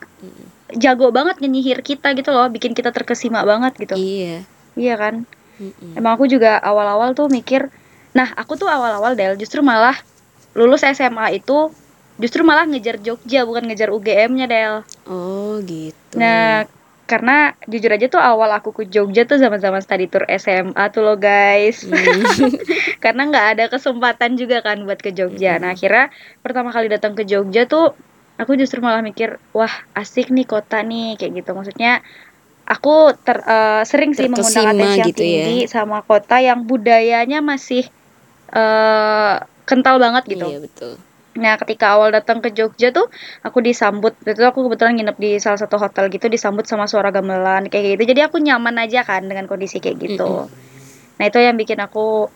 [0.77, 4.43] jago banget nyihir kita gitu loh bikin kita terkesima banget gitu iya
[4.75, 5.25] iya kan
[5.61, 5.93] mm -mm.
[6.01, 7.69] emang aku juga awal-awal tuh mikir
[8.17, 9.97] nah aku tuh awal-awal Del justru malah
[10.57, 11.69] lulus SMA itu
[12.17, 14.75] justru malah ngejar Jogja bukan ngejar UGM-nya Del.
[15.05, 16.17] Oh gitu.
[16.17, 16.65] Nah
[17.07, 21.15] karena jujur aja tuh awal aku ke Jogja tuh zaman-zaman study tour SMA tuh lo
[21.15, 21.87] guys.
[21.87, 22.51] Hmm.
[23.05, 25.57] karena nggak ada kesempatan juga kan buat ke Jogja.
[25.57, 25.63] Hmm.
[25.63, 26.11] Nah akhirnya
[26.43, 27.95] pertama kali datang ke Jogja tuh
[28.37, 31.51] aku justru malah mikir wah asik nih kota nih kayak gitu.
[31.55, 32.03] Maksudnya
[32.67, 35.31] aku ter, uh, sering sih mengundang atensi yang gitu ya.
[35.47, 35.71] tinggi ya?
[35.71, 37.87] sama kota yang budayanya masih
[38.51, 40.47] uh, kental banget gitu.
[40.51, 40.99] Iya betul.
[41.37, 43.07] Nah, ketika awal datang ke Jogja tuh
[43.47, 47.69] aku disambut itu aku kebetulan nginep di salah satu hotel gitu disambut sama suara gamelan
[47.69, 48.03] kayak gitu.
[48.17, 50.23] Jadi aku nyaman aja kan dengan kondisi kayak gitu.
[51.19, 52.33] Nah, itu yang bikin aku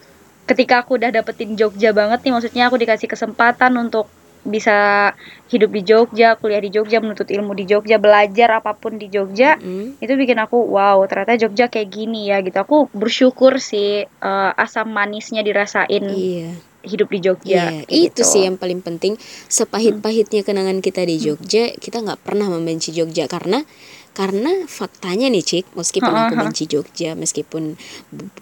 [0.48, 4.10] ketika aku udah dapetin Jogja banget nih maksudnya aku dikasih kesempatan untuk
[4.40, 5.12] bisa
[5.52, 9.60] hidup di Jogja, kuliah di Jogja, menuntut ilmu di Jogja, belajar apa pun di Jogja,
[9.60, 10.00] Mm-mm.
[10.00, 12.56] itu bikin aku wow ternyata Jogja kayak gini ya gitu.
[12.56, 16.69] Aku bersyukur sih eh, asam manisnya dirasain Iya.
[16.80, 17.68] Hidup di Jogja.
[17.70, 18.22] Iya, kayak itu gitu.
[18.24, 19.16] sih yang paling penting.
[19.46, 23.62] Sepahit-pahitnya kenangan kita di Jogja, kita nggak pernah membenci Jogja karena
[24.10, 27.78] karena faktanya nih Cik, meskipun aku benci Jogja, meskipun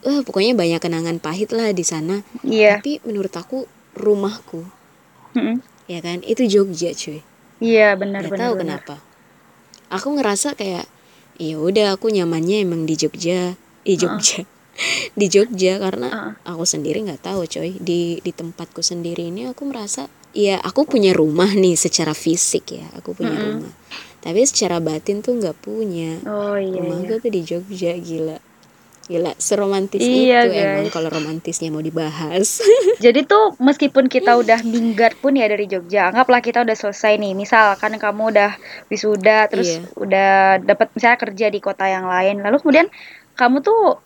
[0.07, 2.81] eh, pokoknya banyak kenangan pahit lah di sana, Iya.
[2.81, 4.65] tapi menurut aku rumahku,
[5.37, 5.61] Mm-mm.
[5.85, 7.21] ya kan, itu Jogja cuy.
[7.61, 8.43] Iya benar Gak benar.
[8.49, 8.95] tahu kenapa.
[9.93, 10.89] Aku ngerasa kayak
[11.37, 14.49] ya udah aku nyamannya emang di Jogja, di Jogja.
[15.13, 16.33] Di Jogja karena Heeh.
[16.47, 21.11] aku sendiri nggak tahu coy di di tempatku sendiri ini aku merasa ya aku punya
[21.13, 23.73] rumah nih secara fisik ya aku punya rumah
[24.19, 26.79] tapi secara batin tuh nggak punya Oh iya.
[26.79, 27.23] rumahku iya.
[27.23, 28.39] tuh di Jogja gila
[29.09, 30.93] gila seromantis Iya, itu emang guys.
[30.93, 32.61] kalau romantisnya mau dibahas
[33.05, 37.33] Jadi tuh meskipun kita udah minggat pun ya dari Jogja, anggaplah kita udah selesai nih.
[37.33, 38.51] Misalkan kamu udah
[38.93, 39.89] wisuda terus Iya.
[39.97, 42.93] udah dapat misalnya kerja di kota yang lain, lalu kemudian
[43.33, 43.97] kamu tuh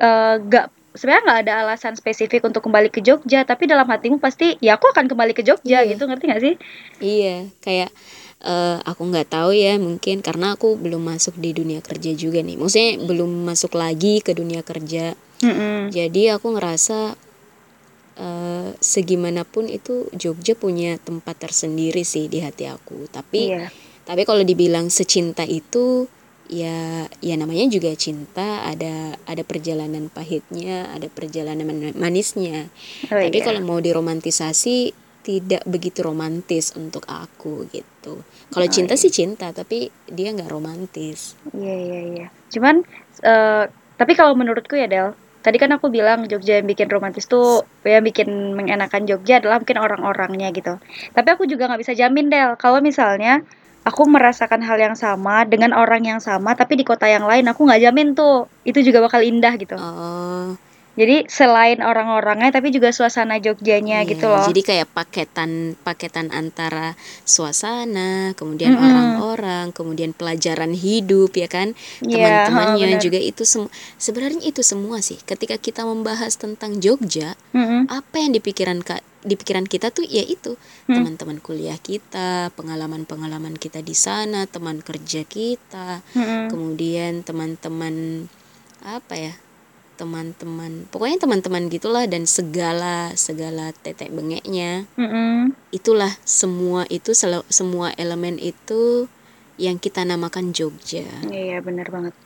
[0.00, 4.58] eh, gak sebenarnya nggak ada alasan spesifik untuk kembali ke Jogja, tapi dalam hatimu pasti
[4.58, 5.94] ya aku akan kembali ke Jogja Iya.
[5.94, 6.54] gitu, ngerti gak sih?
[6.98, 7.90] Iya, kayak
[8.40, 12.56] eh, aku nggak tahu ya mungkin karena aku belum masuk di dunia kerja juga nih.
[12.58, 15.12] Maksudnya belum masuk lagi ke dunia kerja.
[15.44, 15.92] Mm-mm.
[15.92, 17.14] Jadi aku ngerasa
[18.20, 23.06] eh, segimanapun itu Jogja punya tempat tersendiri sih di hati aku.
[23.08, 23.68] Tapi Iya.
[24.04, 26.10] tapi kalau dibilang secinta itu
[26.50, 26.78] ya
[27.22, 32.66] ya namanya juga cinta ada ada perjalanan pahitnya, ada perjalanan man- manisnya.
[33.10, 33.46] Oh, Tapi iya.
[33.46, 34.76] kalau mau diromantisasi
[35.20, 38.24] tidak begitu romantis untuk aku gitu.
[38.50, 39.02] Kalau Oh, cinta iya.
[39.02, 41.38] sih cinta, tapi dia nggak romantis.
[41.54, 42.26] Iya iya iya.
[42.50, 42.82] Cuman
[43.22, 43.64] eh,
[44.00, 45.12] tapi kalau menurutku ya Del,
[45.44, 49.78] tadi kan aku bilang Jogja yang bikin romantis tuh yang bikin mengenakan Jogja adalah mungkin
[49.78, 50.80] orang-orangnya gitu.
[51.12, 53.44] Tapi aku juga nggak bisa jamin Del, kalau misalnya
[53.80, 57.64] aku merasakan hal yang sama dengan orang yang sama tapi di kota yang lain aku
[57.64, 59.76] nggak jamin tuh itu juga bakal indah gitu.
[59.76, 60.54] Oh,
[60.98, 64.10] Jadi selain orang-orangnya tapi juga suasana Jogjanya iya.
[64.10, 64.42] gitu loh.
[64.44, 66.92] Jadi kayak paketan paketan antara
[67.24, 68.84] suasana, kemudian Mm-mm.
[68.84, 71.72] orang-orang, kemudian pelajaran hidup ya kan,
[72.04, 73.00] Iya, teman-temannya benar.
[73.00, 75.16] juga itu sem- sebenarnya itu semua sih.
[75.16, 77.88] Ketika kita membahas tentang Jogja, Mm-mm.
[77.88, 80.56] apa yang dipikiran ka- di pikiran kita tuh ya itu
[80.88, 80.96] Hmm.
[80.96, 86.48] teman-teman kuliah kita, pengalaman-pengalaman kita di sana, teman kerja kita, Mm-mm.
[86.48, 88.26] kemudian teman-teman
[88.80, 89.34] apa ya?
[90.00, 95.52] teman-teman pokoknya teman-teman gitulah dan segala segala tetek bengeknya Mm-mm.
[95.76, 99.12] itulah semua itu sel- semua elemen itu
[99.60, 102.16] yang kita namakan Jogja Iya benar banget.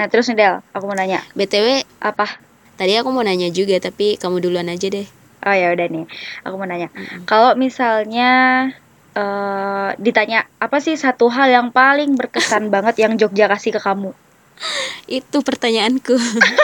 [0.00, 2.40] Nah terus Del, aku mau nanya btw apa?
[2.80, 5.04] tadi aku mau nanya juga tapi kamu duluan aja deh
[5.46, 6.04] Oh ya udah nih,
[6.42, 6.90] aku mau nanya.
[7.22, 8.30] Kalau misalnya
[9.16, 14.12] eh ditanya apa sih satu hal yang paling berkesan banget yang Jogja kasih ke kamu?
[15.04, 16.16] itu pertanyaanku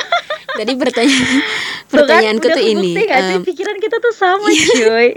[0.58, 1.28] tadi pertanyaan
[1.92, 3.04] Tuh kan, pertanyaanku tuh ini sih?
[3.04, 3.36] iya.
[3.40, 4.48] pikiran kita tuh sama
[4.80, 5.12] cuy.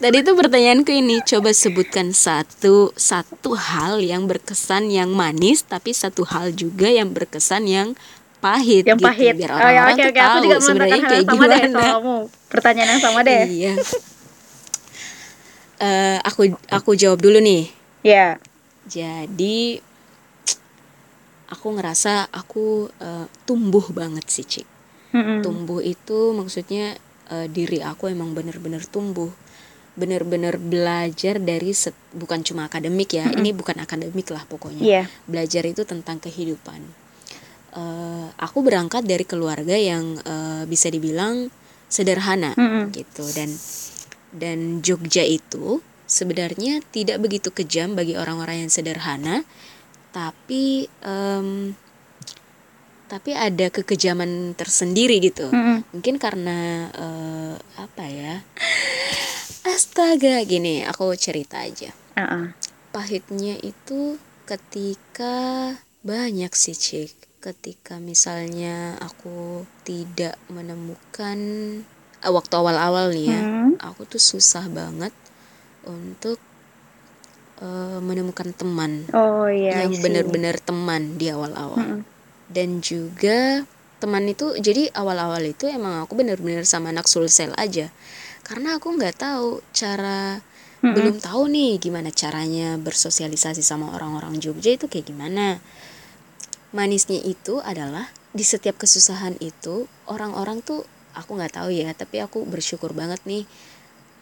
[0.00, 6.28] tadi tuh pertanyaanku ini coba sebutkan satu satu hal yang berkesan yang manis tapi satu
[6.28, 7.88] hal juga yang berkesan yang
[8.40, 9.34] pahit yang gitu, pahit.
[9.36, 11.44] biar Oh ya orang-orang oke tuh oke, aku tahu juga sebenarnya hal kayak yang sama
[11.44, 12.16] deh sama gimana kamu.
[12.48, 13.42] Pertanyaan yang sama deh.
[13.48, 13.72] iya
[15.78, 17.72] Eh, aku aku jawab dulu nih
[18.02, 18.36] Ya.
[18.84, 19.80] jadi
[21.48, 24.68] aku ngerasa aku eh, tumbuh banget sih cik
[25.10, 25.40] Mm-mm.
[25.40, 29.32] tumbuh itu maksudnya eh, diri aku emang bener-bener tumbuh
[29.90, 35.02] bener-bener belajar dari set- bukan cuma akademik ya ini bukan akademik lah pokoknya Iya.
[35.24, 36.80] belajar itu tentang kehidupan
[37.70, 41.46] Eh, aku berangkat dari keluarga yang eh, bisa dibilang
[41.86, 42.90] sederhana Mm-mm.
[42.90, 43.46] gitu dan
[44.34, 49.46] dan Jogja itu sebenarnya tidak begitu kejam bagi orang-orang yang sederhana
[50.10, 51.78] tapi em,
[53.06, 55.86] tapi ada kekejaman tersendiri gitu Mm-mm.
[55.94, 58.42] mungkin karena eh, apa ya
[59.70, 62.50] astaga gini aku cerita aja Uh-uh.
[62.90, 71.38] pahitnya itu ketika banyak sih cik ketika misalnya aku tidak menemukan
[72.20, 73.72] eh, waktu awal-awal nih ya Hmm.
[73.80, 75.12] aku tuh susah banget
[75.82, 76.36] untuk
[77.60, 79.84] eh, menemukan teman Oh iya.
[79.84, 82.00] yang benar-benar teman di awal-awal Mm-mm.
[82.48, 83.64] dan juga
[84.00, 87.92] teman itu jadi awal-awal itu emang aku benar-benar sama anak sulsel aja
[88.44, 90.40] karena aku nggak tahu cara
[90.80, 90.92] mm-hmm.
[90.96, 95.60] belum tahu nih gimana caranya bersosialisasi sama orang-orang Jogja itu kayak gimana
[96.70, 100.86] manisnya itu adalah di setiap kesusahan itu orang-orang tuh
[101.18, 103.42] aku nggak tahu ya tapi aku bersyukur banget nih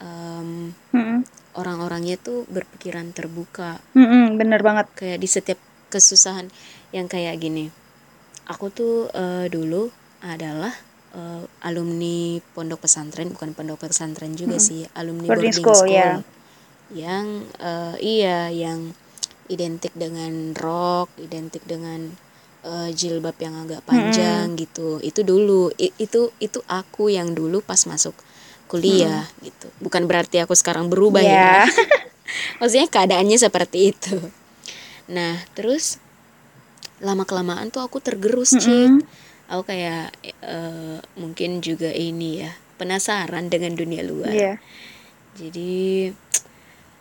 [0.00, 1.20] um, mm-hmm.
[1.60, 5.60] orang-orangnya tuh berpikiran terbuka mm-hmm, bener banget kayak di setiap
[5.92, 6.48] kesusahan
[6.96, 7.68] yang kayak gini
[8.48, 9.92] aku tuh uh, dulu
[10.24, 10.72] adalah
[11.12, 14.64] uh, alumni pondok pesantren bukan pondok pesantren juga hmm.
[14.64, 16.18] sih alumni boarding, boarding school, school yeah.
[16.90, 18.96] yang uh, iya yang
[19.52, 22.16] identik dengan rok identik dengan
[22.64, 24.58] uh, jilbab yang agak panjang hmm.
[24.58, 28.14] gitu itu dulu I, itu itu aku yang dulu pas masuk
[28.68, 29.38] kuliah hmm.
[29.44, 31.64] gitu bukan berarti aku sekarang berubah yeah.
[31.66, 31.72] ya
[32.60, 34.16] maksudnya keadaannya seperti itu
[35.08, 36.02] nah terus
[37.00, 38.64] lama kelamaan tuh aku tergerus mm -hmm.
[38.66, 38.92] cik
[39.48, 40.12] aku kayak
[40.44, 44.56] uh, mungkin juga ini ya penasaran dengan dunia luar yeah.
[45.40, 46.12] jadi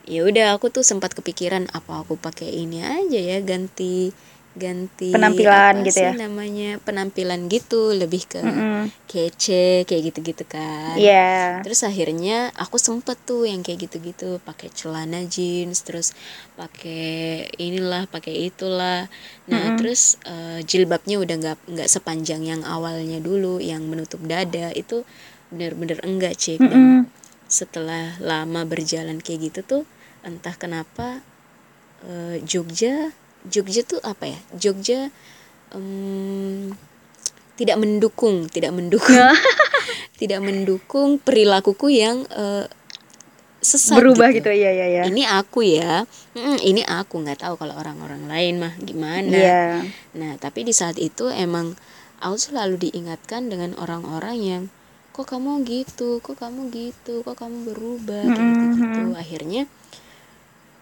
[0.07, 4.15] ya udah aku tuh sempat kepikiran apa aku pakai ini aja ya ganti
[4.57, 8.81] ganti penampilan gitu ya namanya penampilan gitu lebih ke mm -hmm.
[9.05, 11.61] kece kayak gitu-gitu kan yeah.
[11.61, 16.17] terus akhirnya aku sempet tuh yang kayak gitu-gitu pakai celana jeans terus
[16.57, 19.05] pakai inilah pakai itulah
[19.45, 19.77] nah mm -hmm.
[19.77, 25.05] terus uh, jilbabnya udah nggak nggak sepanjang yang awalnya dulu yang menutup dada itu
[25.53, 26.73] bener-bener enggak cek mm -hmm.
[26.73, 26.83] dan
[27.47, 29.83] setelah lama berjalan kayak gitu tuh
[30.27, 31.23] entah kenapa
[32.03, 33.15] uh, Jogja
[33.47, 34.39] Jogja tuh apa ya?
[34.55, 35.09] Jogja
[35.73, 36.71] um,
[37.57, 39.17] tidak mendukung tidak mendukung
[40.21, 42.69] tidak mendukung perilakuku yang uh,
[43.57, 44.45] sesat berubah gitu.
[44.45, 46.05] gitu ya ya ya ini aku ya.
[46.37, 49.33] Hmm, ini aku nggak tahu kalau orang-orang lain mah gimana.
[49.33, 49.81] Yeah.
[50.13, 51.73] nah tapi di saat itu emang
[52.21, 54.63] aku selalu diingatkan dengan orang-orang yang
[55.11, 56.21] kok kamu gitu?
[56.21, 57.25] Kok kamu gitu?
[57.25, 58.23] Kok kamu berubah?
[58.29, 58.53] Mm -hmm.
[58.53, 59.63] gitu gitu akhirnya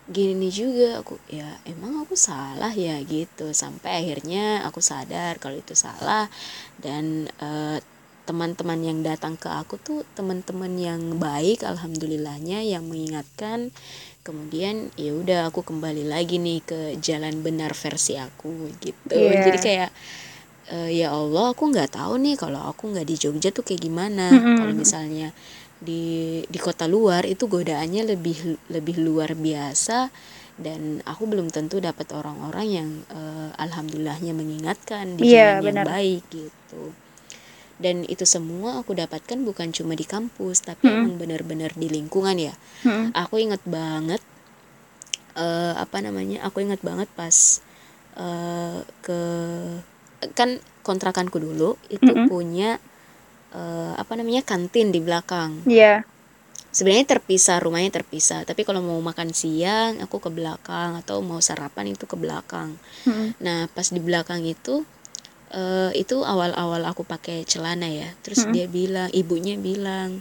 [0.06, 3.50] gini juga aku ya emang aku salah ya gitu.
[3.52, 6.30] Sampai akhirnya aku sadar kalau itu salah.
[6.78, 7.82] Dan uh,
[8.26, 13.74] teman-teman yang datang ke aku tuh teman-teman yang baik alhamdulillahnya yang mengingatkan.
[14.26, 19.14] Kemudian ya udah aku kembali lagi nih ke jalan benar versi aku gitu.
[19.14, 19.46] Yeah.
[19.46, 19.92] jadi kayak
[20.74, 24.34] uh, ya Allah aku nggak tahu nih kalau aku nggak di Jogja tuh kayak gimana.
[24.34, 24.58] Mm -hmm.
[24.58, 25.30] kalau misalnya
[25.80, 30.10] di di kota luar itu godaannya lebih lebih luar biasa
[30.56, 36.24] dan aku belum tentu dapat orang-orang yang uh, alhamdulillahnya mengingatkan di yeah, jalan yang baik
[36.32, 36.96] gitu
[37.76, 40.96] dan itu semua aku dapatkan bukan cuma di kampus tapi hmm.
[40.96, 42.56] emang benar-benar di lingkungan ya
[42.88, 43.12] hmm.
[43.12, 44.24] aku ingat banget
[45.36, 47.60] uh, apa namanya aku ingat banget pas
[48.16, 49.20] uh, ke
[50.40, 52.32] kan kontrakanku dulu itu hmm.
[52.32, 52.80] punya
[53.56, 55.64] uh, apa namanya kantin di belakang.
[55.64, 55.80] Iya.
[55.80, 56.00] Yeah.
[56.76, 61.96] Sebenarnya terpisah rumahnya terpisah, tapi kalau mau makan siang aku ke belakang atau mau sarapan
[61.96, 62.76] itu ke belakang.
[63.08, 63.32] Hmm.
[63.40, 64.84] Nah pas di belakang itu
[65.56, 68.52] uh, itu awal-awal aku pakai celana ya, terus hmm.
[68.52, 70.20] dia bilang ibunya bilang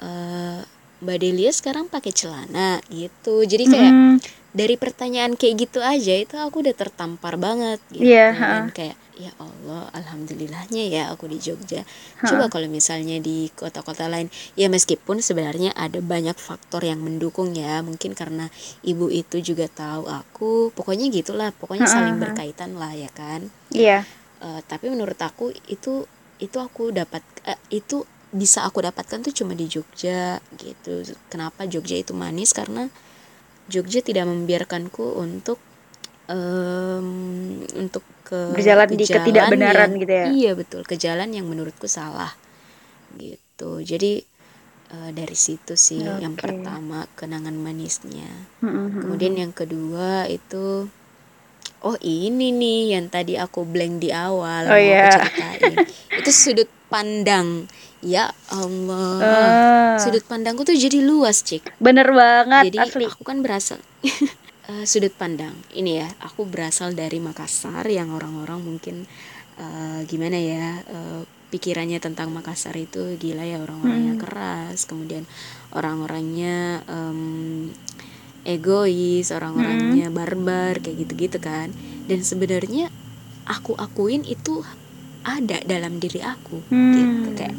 [0.00, 0.64] uh,
[1.04, 4.16] Mbak Delia sekarang pakai celana gitu, jadi kayak hmm.
[4.56, 9.30] dari pertanyaan kayak gitu aja itu aku udah tertampar banget gitu yeah, dan kayak ya
[9.38, 11.82] Allah alhamdulillahnya ya aku di Jogja.
[11.82, 12.26] Ha.
[12.26, 17.80] coba kalau misalnya di kota-kota lain ya meskipun sebenarnya ada banyak faktor yang mendukung ya
[17.80, 18.50] mungkin karena
[18.82, 23.48] ibu itu juga tahu aku pokoknya gitulah pokoknya saling berkaitan lah ya kan.
[23.70, 24.02] Iya.
[24.42, 26.04] Uh, tapi menurut aku itu
[26.42, 28.02] itu aku dapat uh, itu
[28.34, 31.06] bisa aku dapatkan tuh cuma di Jogja gitu.
[31.30, 32.50] Kenapa Jogja itu manis?
[32.50, 32.90] Karena
[33.70, 35.62] Jogja tidak membiarkanku untuk
[36.28, 37.06] um,
[37.76, 40.26] untuk ke berjalan ke di ketidakbenaran yang, gitu ya?
[40.32, 40.82] Iya betul.
[40.88, 42.32] Ke jalan yang menurutku salah
[43.20, 43.84] gitu.
[43.84, 44.24] Jadi
[44.94, 46.24] uh, dari situ sih okay.
[46.24, 48.30] yang pertama kenangan manisnya.
[48.64, 49.00] Mm-hmm.
[49.04, 50.88] kemudian yang kedua itu
[51.84, 55.12] oh ini nih yang tadi aku blank di awal oh, mau yeah.
[55.12, 55.74] aku ceritain.
[56.24, 57.68] Itu sudut pandang.
[58.04, 59.16] Ya Allah.
[59.20, 59.96] Uh.
[60.00, 61.76] sudut pandangku tuh jadi luas cik.
[61.80, 63.04] Bener banget jadi asli.
[63.08, 63.76] aku kan berasa
[64.68, 69.04] uh, sudut pandang ini ya aku berasal dari Makassar yang orang-orang mungkin
[69.60, 71.22] uh, gimana ya uh,
[71.52, 74.22] pikirannya tentang Makassar itu gila ya orang-orangnya hmm.
[74.22, 75.22] keras kemudian
[75.70, 77.70] orang-orangnya um,
[78.44, 80.16] egois orang-orangnya hmm.
[80.16, 81.70] barbar kayak gitu-gitu kan
[82.10, 82.90] dan sebenarnya
[83.48, 84.64] aku akuin itu
[85.24, 86.92] ada dalam diri aku hmm.
[86.92, 87.56] gitu kayak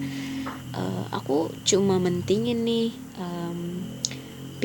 [0.78, 3.82] uh, aku cuma mentingin nih um,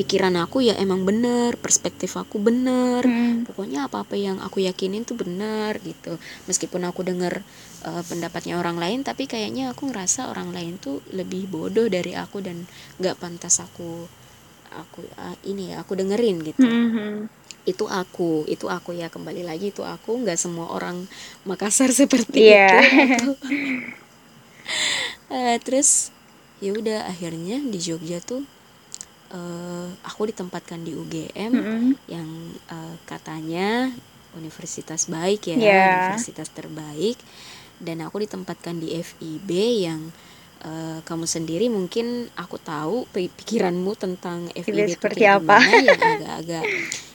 [0.01, 3.45] pikiran aku ya emang bener perspektif aku bener Hmm.
[3.45, 6.17] pokoknya apa apa yang aku yakinin tuh bener gitu
[6.49, 7.45] meskipun aku denger
[7.85, 12.41] uh, pendapatnya orang lain tapi kayaknya aku ngerasa orang lain tuh lebih bodoh dari aku
[12.41, 12.65] dan
[12.97, 14.09] nggak pantas aku
[14.73, 17.29] aku uh, ini ya aku dengerin gitu Hmm.
[17.61, 21.05] itu aku itu aku ya kembali lagi itu aku nggak semua orang
[21.45, 22.81] Makassar seperti Iya.
[22.81, 23.29] itu
[25.31, 26.11] Eh, terus
[26.59, 28.43] ya udah akhirnya di Jogja tuh
[29.31, 31.91] eh, aku ditempatkan di UGM Hmm.
[32.07, 32.27] yang
[32.67, 33.91] eh, katanya
[34.31, 35.81] universitas baik ya Iya.
[35.91, 37.17] universitas terbaik
[37.81, 39.49] dan aku ditempatkan di FIB
[39.81, 40.01] yang
[40.61, 45.57] eh, kamu sendiri mungkin aku tahu pi- pikiranmu tentang FIB itu seperti kayak apa.
[45.57, 46.65] gimana yang agak-agak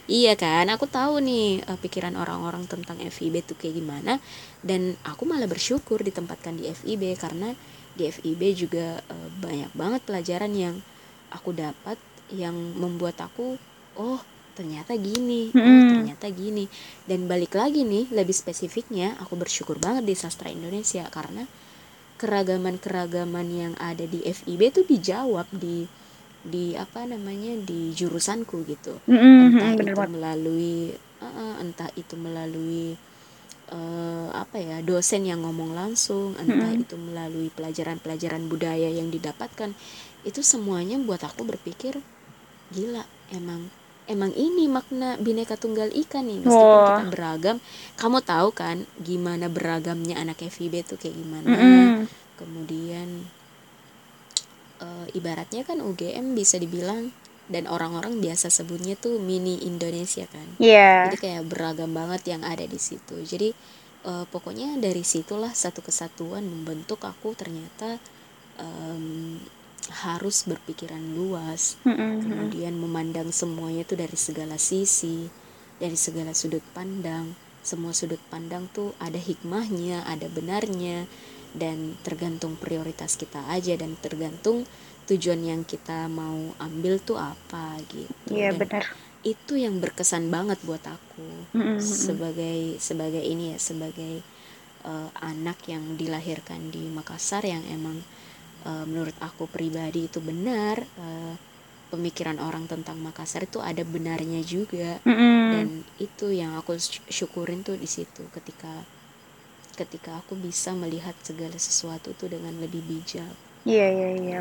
[0.09, 4.13] iya kan aku tahu nih eh, pikiran orang-orang tentang FIB itu kayak gimana
[4.61, 7.55] dan aku malah bersyukur ditempatkan di FIB karena
[7.95, 10.77] di FIB juga eh, banyak banget pelajaran yang
[11.37, 12.01] aku dapat
[12.33, 13.61] yang membuat aku
[14.01, 14.21] oh
[14.57, 16.65] ternyata gini oh ternyata gini
[17.05, 21.45] dan balik lagi nih lebih spesifiknya aku bersyukur banget di sastra Indonesia karena
[22.17, 25.85] keragaman-keragaman yang ada di FIB itu dijawab di
[26.47, 30.15] di apa namanya di jurusanku gitu entah Bener itu banget.
[30.17, 32.95] melalui uh, uh, entah itu melalui
[33.67, 36.87] eh, apa ya dosen yang ngomong langsung entah Mm-mm.
[36.87, 39.75] itu melalui pelajaran-pelajaran budaya yang didapatkan
[40.27, 42.03] itu semuanya buat aku berpikir
[42.69, 43.71] gila emang
[44.07, 46.87] emang ini makna bineka tunggal ika nih meskipun Wah.
[46.91, 47.57] kita beragam
[47.95, 52.11] kamu tahu kan gimana beragamnya anak FIB tuh kayak gimana Hmm.
[52.37, 53.27] kemudian
[54.79, 57.11] eh, ibaratnya kan UGM bisa dibilang
[57.47, 61.07] dan orang-orang biasa sebutnya tuh mini Indonesia kan Iya.
[61.11, 63.55] jadi kayak beragam banget yang ada di situ jadi
[64.05, 67.99] eh, pokoknya dari situlah satu kesatuan membentuk aku ternyata
[68.59, 69.39] em,
[69.91, 72.21] harus berpikiran luas Hmm.
[72.21, 75.29] kemudian memandang semuanya tuh dari segala sisi
[75.77, 81.05] dari segala sudut pandang semua sudut pandang tuh ada hikmahnya ada benarnya
[81.53, 84.69] dan tergantung prioritas kita aja dan tergantung
[85.07, 88.85] tujuan yang kita mau ambil tuh apa gitu Iya dan benar.
[89.23, 91.79] itu yang berkesan banget buat aku Hmm.
[91.79, 94.23] sebagai sebagai ini ya sebagai
[94.83, 98.03] eh, anak yang dilahirkan di Makassar yang emang
[98.71, 100.77] eh, menurut aku pribadi itu benar
[101.07, 101.35] eh,
[101.93, 105.53] pemikiran orang tentang Makassar itu ada benarnya juga Hmm.
[105.53, 105.67] dan
[106.07, 108.73] itu yang aku sy- syukurin tuh di situ ketika
[109.81, 113.35] ketika aku bisa melihat segala sesuatu tuh dengan lebih bijak
[113.67, 114.39] Iya iya iya.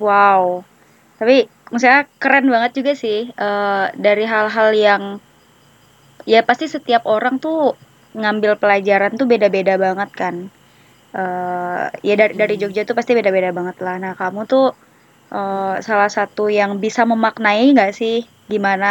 [0.00, 0.64] Wow.
[1.20, 5.02] Tapi maksudnya keren banget juga sih eh, dari hal-hal yang
[6.32, 7.58] ya pasti setiap orang tuh
[8.20, 10.34] ngambil pelajaran tuh beda-beda banget kan.
[11.16, 12.60] Eh ya dari dari Mm.
[12.62, 13.96] Jogja tuh pasti beda-beda banget lah.
[14.04, 14.66] Nah, kamu tuh
[15.32, 18.16] eh, salah satu yang bisa memaknai nggak sih
[18.52, 18.86] gimana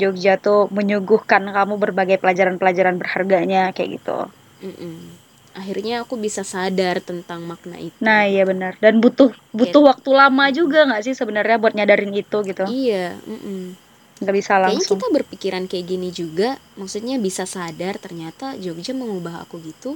[0.00, 4.18] Jogja tuh menyuguhkan kamu berbagai pelajaran-pelajaran berharganya kayak gitu.
[4.64, 4.96] Mm-mm.
[5.54, 8.72] akhirnya aku bisa sadar tentang makna itu Nah, iya benar.
[8.82, 12.64] Dan butuh butuh kayak waktu lama juga nggak sih sebenarnya buat nyadarin itu gitu.
[12.66, 13.60] iya mm-mm.
[14.22, 14.98] Nggak bisa kayaknya langsung.
[14.98, 19.90] kita berpikiran kayak gini juga maksudnya bisa sadar ternyata Jogja mengubah aku gitu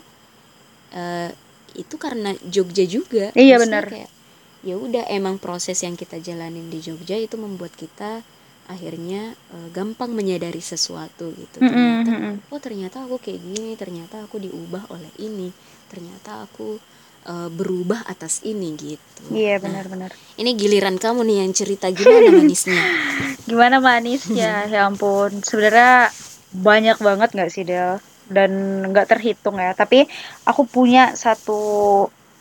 [0.93, 1.31] eh
[1.75, 3.89] itu karena Jogja juga Iya benar.
[3.89, 4.11] kayak
[4.59, 8.23] ya udah emang proses yang kita jalanin di Jogja itu membuat kita
[8.67, 12.35] akhirnya eh, gampang menyadari sesuatu gitu ternyata mm-mm.
[12.51, 15.49] oh ternyata aku kayak gini ternyata aku diubah oleh ini
[15.89, 16.77] ternyata aku
[17.25, 20.11] eh, berubah atas ini gitu Iya nah benar-benar.
[20.37, 22.83] ini giliran kamu nih yang cerita gimana manisnya
[23.49, 24.69] Gimana manisnya?
[24.69, 25.41] Ya ampun.
[25.41, 26.13] Sebenarnya
[26.53, 27.97] banyak banget nggak sih Del?
[28.29, 28.51] Dan
[28.91, 29.73] nggak terhitung ya.
[29.73, 30.05] Tapi
[30.45, 31.61] aku punya satu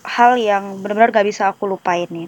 [0.08, 2.28] hal yang benar-benar gak bisa aku lupain nih.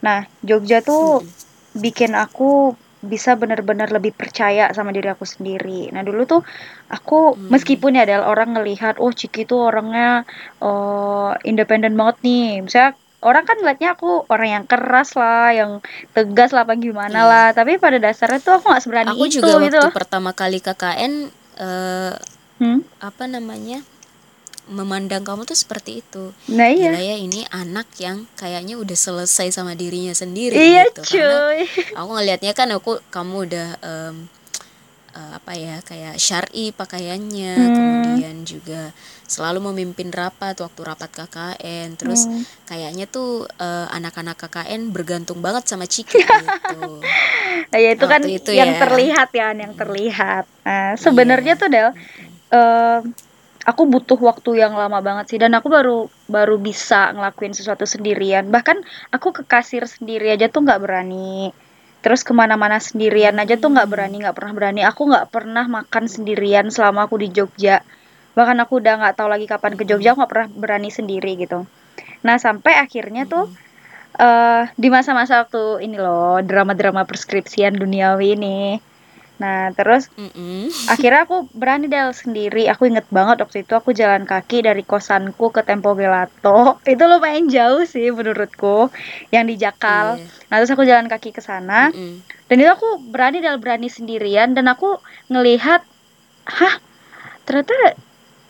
[0.00, 1.28] Nah, Jogja tuh Mm-mm.
[1.76, 5.88] bikin aku bisa benar-benar lebih percaya sama diri aku sendiri.
[5.92, 6.40] Nah, dulu tuh
[6.88, 7.48] aku Hmm.
[7.48, 10.24] meskipun ya Del orang ngelihat oh Ciki tuh orangnya
[10.60, 12.60] eh, independen banget nih.
[12.60, 15.70] Misalnya orang kan ngeliatnya aku orang yang keras lah, yang
[16.12, 17.28] tegas lah apa gimana Iya.
[17.28, 17.46] lah.
[17.52, 19.80] Tapi pada dasarnya tuh aku nggak seberani Aku itu juga gitu.
[19.80, 21.12] waktu pertama kali KKN
[21.58, 22.14] eh,
[22.60, 22.84] Hmm?
[23.00, 23.80] apa namanya
[24.68, 26.30] memandang kamu tuh seperti itu.
[26.46, 26.94] Nah iya.
[26.94, 31.02] Gila ya ini anak yang kayaknya udah selesai sama dirinya sendiri Iya gitu.
[31.02, 31.58] Karena cuy.
[31.96, 34.14] aku ngelihatnya kan aku kamu udah em,
[35.10, 37.74] eh, apa ya kayak syari pakaiannya, Hmm.
[37.74, 38.94] kemudian juga
[39.26, 41.98] selalu memimpin rapat waktu rapat KKN.
[41.98, 42.46] Terus Hmm.
[42.64, 47.02] kayaknya tuh eh, anak-anak KKN bergantung banget sama Ciki gitu.
[47.74, 48.78] Nah, ya itu kan Waktu itu yang ya.
[48.78, 50.44] terlihat ya, yang terlihat.
[50.62, 51.60] Nah, sebenarnya Iya.
[51.60, 51.90] tuh Del,
[52.50, 53.00] eh,
[53.70, 58.48] aku butuh waktu yang lama banget sih dan aku baru baru bisa ngelakuin sesuatu sendirian.
[58.50, 58.76] Bahkan
[59.14, 61.52] aku ke kasir sendiri aja tuh nggak berani.
[62.00, 66.08] terus ke mana-mana sendirian aja tuh nggak berani nggak pernah berani aku nggak pernah makan
[66.08, 67.84] sendirian selama aku di Jogja
[68.32, 71.68] bahkan aku udah nggak tahu lagi kapan ke Jogja nggak pernah berani sendiri gitu
[72.24, 73.52] nah sampai akhirnya tuh
[74.16, 78.58] uh, di masa-masa waktu ini loh drama-drama perskripsian duniawi ini
[79.40, 80.64] Nah, terus mm -mm.
[80.92, 82.68] akhirnya aku berani deh sendiri.
[82.68, 86.76] Aku inget banget waktu itu aku jalan kaki dari kosanku ke Tempo Gelato.
[86.92, 88.92] Itu lumayan jauh sih menurutku,
[89.32, 90.20] yang di Jakal.
[90.20, 90.48] Yeah.
[90.52, 91.88] Nah, terus aku jalan kaki ke sana.
[91.90, 92.14] Mm -mm.
[92.50, 94.98] Dan itu aku berani dan berani sendirian dan aku
[95.30, 95.86] ngelihat
[96.50, 96.74] hah,
[97.46, 97.94] ternyata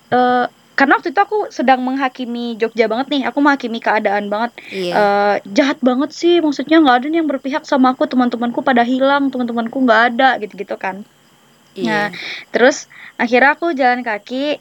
[0.09, 0.49] uh,
[0.81, 3.23] karena waktu itu aku sedang menghakimi Jogja banget nih.
[3.29, 4.57] Aku menghakimi keadaan banget.
[4.73, 4.93] Iya.
[4.97, 6.41] uh, jahat banget sih.
[6.41, 8.09] Maksudnya nggak ada nih yang berpihak sama aku.
[8.09, 9.29] Teman-temanku pada hilang.
[9.29, 10.41] Teman-temanku nggak ada.
[10.41, 11.05] Gitu-gitu kan.
[11.77, 11.85] Iya.
[11.85, 12.07] nah
[12.51, 12.89] terus
[13.21, 14.59] akhirnya aku jalan kaki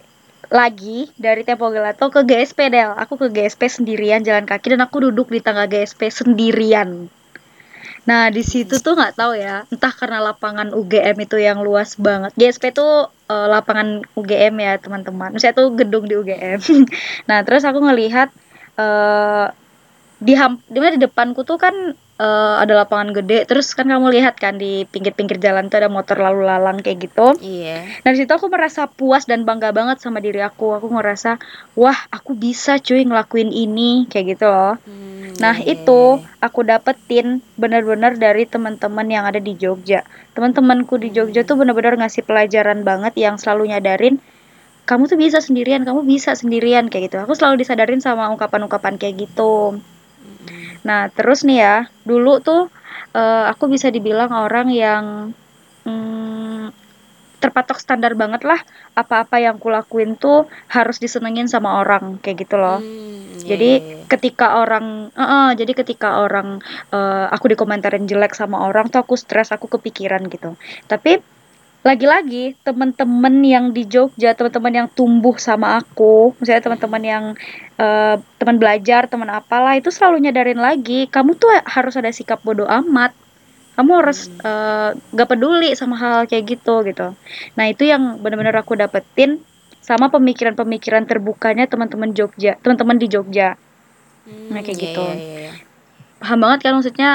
[0.51, 2.91] lagi dari Tempo Gelato ke GSP Del.
[2.99, 7.07] Aku ke GSP sendirian jalan kaki dan aku duduk di tangga GSP sendirian.
[8.03, 12.33] Nah, di situ tuh nggak tahu ya, entah karena lapangan UGM itu yang luas banget.
[12.33, 15.37] GSP tuh uh, lapangan UGM ya, teman-teman.
[15.37, 16.59] Saya tuh gedung di UGM.
[17.29, 18.33] nah, terus aku ngelihat
[18.75, 19.53] uh,
[20.19, 24.11] di ham di mana di depanku tuh kan uh, ada lapangan gede terus kan kamu
[24.19, 28.27] lihat kan di pinggir-pinggir jalan tuh ada motor lalu lalang kayak gitu iya nah situ
[28.27, 31.39] aku merasa puas dan bangga banget sama diri aku aku ngerasa
[31.79, 35.09] wah aku bisa cuy ngelakuin ini kayak gitu loh hmm
[35.39, 35.71] Nah, yeah.
[35.73, 40.03] itu aku dapetin benar-benar dari teman-teman yang ada di Jogja.
[40.35, 44.19] Teman-temanku di Jogja tuh benar-benar ngasih pelajaran banget yang selalu nyadarin
[44.83, 47.21] kamu tuh bisa sendirian, kamu bisa sendirian kayak gitu.
[47.21, 49.77] Aku selalu disadarin sama ungkapan-ungkapan kayak gitu.
[50.83, 51.77] Nah, terus nih ya,
[52.07, 52.71] dulu tuh
[53.13, 55.03] uh, aku bisa dibilang orang yang
[55.85, 56.71] hmm,
[57.39, 58.59] terpatok standar banget lah
[58.93, 63.89] apa-apa yang kulakuin tuh harus disenengin sama orang kayak gitu loh hmm, yeah, jadi yeah,
[63.95, 64.07] yeah.
[64.11, 66.59] ketika orang uh -uh, jadi ketika orang
[66.91, 70.59] uh, aku dikomentarin jelek sama orang tuh aku stres aku kepikiran gitu
[70.91, 71.23] tapi
[71.79, 77.25] lagi-lagi teman-teman yang di Jogja teman-teman yang tumbuh sama aku misalnya teman-teman yang
[77.79, 82.67] uh, teman belajar teman apalah itu selalu nyadarin lagi kamu tuh harus ada sikap bodoh
[82.67, 83.15] amat.
[83.79, 87.15] Kamu harus uh, gak peduli sama hal, hal kayak gitu gitu.
[87.55, 89.39] Nah itu yang benar-benar aku dapetin
[89.79, 93.55] sama pemikiran-pemikiran terbukanya teman-teman Jogja teman-teman di Jogja.
[94.27, 95.05] Hmm, nah kayak yeah, gitu.
[95.07, 95.55] yeah, yeah, yeah.
[96.19, 97.11] paham banget kan maksudnya?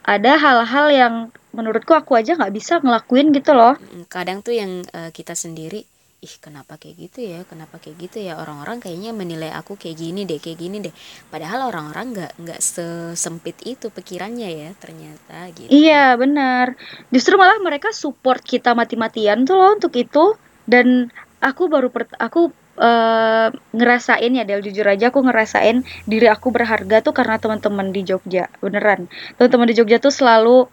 [0.00, 1.14] Ada hal-hal yang
[1.50, 3.74] menurutku aku aja nggak bisa ngelakuin gitu loh.
[4.06, 5.82] Kadang tuh yang uh, kita sendiri
[6.20, 7.40] ih kenapa kayak gitu ya?
[7.48, 8.36] Kenapa kayak gitu ya?
[8.36, 10.94] Orang-orang kayaknya menilai aku kayak gini deh kayak gini deh.
[11.32, 15.72] Padahal orang-orang nggak nggak sesempit itu pikirannya ya ternyata gitu.
[15.72, 16.76] Iya benar.
[17.08, 20.36] Justru malah mereka support kita mati-matian tuh loh untuk itu.
[20.68, 21.08] Dan
[21.40, 27.00] aku baru per aku uh, ngerasain ya Del jujur aja aku ngerasain diri aku berharga
[27.00, 29.08] tuh karena teman-teman di Jogja beneran.
[29.40, 30.68] Teman-teman di Jogja tuh selalu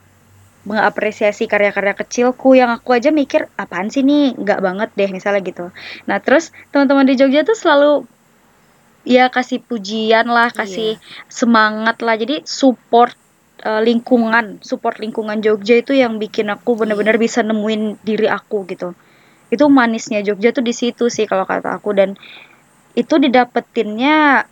[0.68, 4.36] mengapresiasi karya-karya kecilku yang aku aja mikir apaan sih nih?
[4.36, 5.72] Nggak banget deh misalnya gitu.
[6.12, 8.04] Nah terus teman-teman di Jogja tuh selalu
[9.08, 11.04] ya kasih pujian lah kasih iya.
[11.32, 12.20] semangat lah.
[12.20, 13.16] Jadi support
[13.64, 17.24] uh, lingkungan support lingkungan Jogja itu yang bikin aku benar-benar iya.
[17.24, 18.92] bisa nemuin diri aku gitu.
[19.48, 21.96] Itu manisnya Jogja tuh di situ sih kalau kata aku.
[21.96, 22.20] Dan
[23.00, 24.44] itu didapetinnya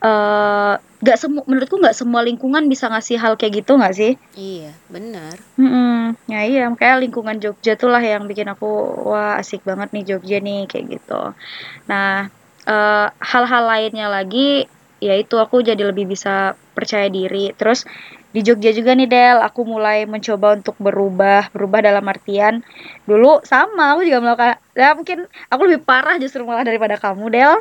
[0.00, 4.12] uh, nggak semua menurutku nggak semua lingkungan bisa ngasih hal kayak gitu nggak sih?
[4.34, 5.38] Iya benar.
[5.54, 8.66] Hmm ya iya kayak lingkungan Jogja tuh lah yang bikin aku
[9.06, 11.38] wah asik banget nih Jogja nih kayak gitu.
[11.86, 12.26] Nah
[12.66, 14.66] hal eh, hal-hal lainnya lagi
[14.98, 17.54] ya itu aku jadi lebih bisa percaya diri.
[17.54, 17.86] Terus
[18.28, 22.60] di Jogja juga nih Del aku mulai mencoba untuk berubah berubah dalam artian
[23.08, 27.54] dulu sama aku juga melakukan ya mungkin aku lebih parah justru malah daripada kamu Del.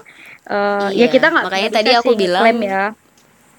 [0.48, 2.98] Uh, iya, ya kita nggak makanya tadi aku bilang ya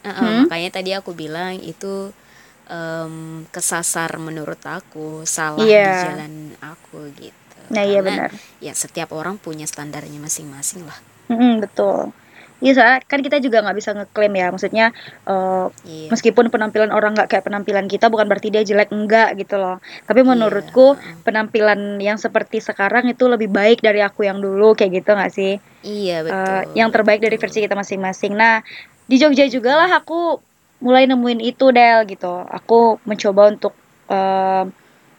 [0.09, 0.41] uh, uh, hmm?
[0.49, 2.11] makanya tadi aku bilang itu
[2.73, 5.85] um, kesasar menurut aku salah yeah.
[5.85, 6.35] di jalan
[6.65, 8.33] aku gitu nah iya benar
[8.65, 10.99] ya setiap orang punya standarnya masing-masing lah
[11.29, 12.17] mm -hmm, betul
[12.59, 14.87] Iya, soalnya kan kita juga nggak bisa ngeklaim ya, maksudnya
[15.31, 16.11] uh, iya.
[16.11, 19.79] meskipun penampilan orang nggak kayak penampilan kita, bukan berarti dia jelek enggak gitu loh.
[20.11, 21.23] Tapi iya, menurutku iya.
[21.23, 25.63] penampilan yang seperti sekarang itu lebih baik dari aku yang dulu kayak gitu nggak sih?
[25.87, 26.35] Iya betul.
[26.35, 28.35] Uh, yang terbaik dari versi kita masing-masing.
[28.35, 28.67] Nah
[29.09, 30.39] di Jogja juga lah aku
[30.85, 32.31] mulai nemuin itu Del gitu.
[32.45, 33.75] Aku mencoba untuk
[34.13, 34.69] uh,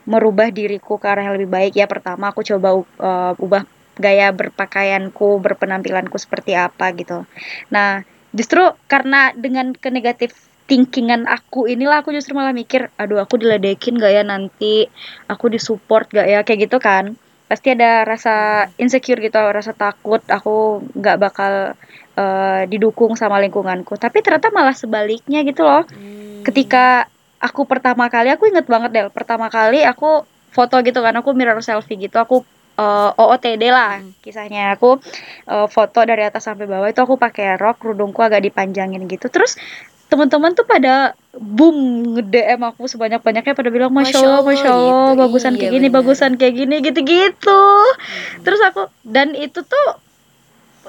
[0.08, 1.90] merubah diriku ke arah yang lebih baik ya.
[1.90, 3.66] Pertama aku coba uh, ubah
[4.00, 7.28] gaya berpakaianku, berpenampilanku seperti apa gitu.
[7.68, 10.32] Nah, justru karena dengan ke negatif
[10.70, 14.88] thinkingan aku inilah aku justru malah mikir, aduh aku diledekin gak ya nanti,
[15.28, 17.20] aku disupport gak ya kayak gitu kan.
[17.50, 21.74] Pasti ada rasa insecure gitu, rasa takut aku nggak bakal
[22.20, 23.96] uh, didukung sama lingkunganku.
[23.96, 25.88] Tapi ternyata malah sebaliknya gitu loh.
[25.88, 26.44] Hmm.
[26.44, 27.08] Ketika
[27.40, 31.64] aku pertama kali aku inget banget Del pertama kali aku foto gitu kan aku mirror
[31.64, 32.44] selfie gitu aku
[32.76, 34.20] uh, eh, OOTD lah hmm.
[34.20, 35.00] kisahnya aku
[35.48, 39.56] uh, foto dari atas sampai bawah itu aku pakai rok kerudungku agak dipanjangin gitu terus
[40.10, 45.22] teman-teman tuh pada boom nge-DM aku sebanyak-banyaknya pada bilang Masya Allah, Masya Allah, gitu.
[45.22, 45.98] bagusan iya, kayak gini, bener.
[46.02, 47.62] bagusan kayak gini, gitu-gitu.
[47.62, 48.42] Hmm.
[48.42, 49.88] Terus aku, dan itu tuh,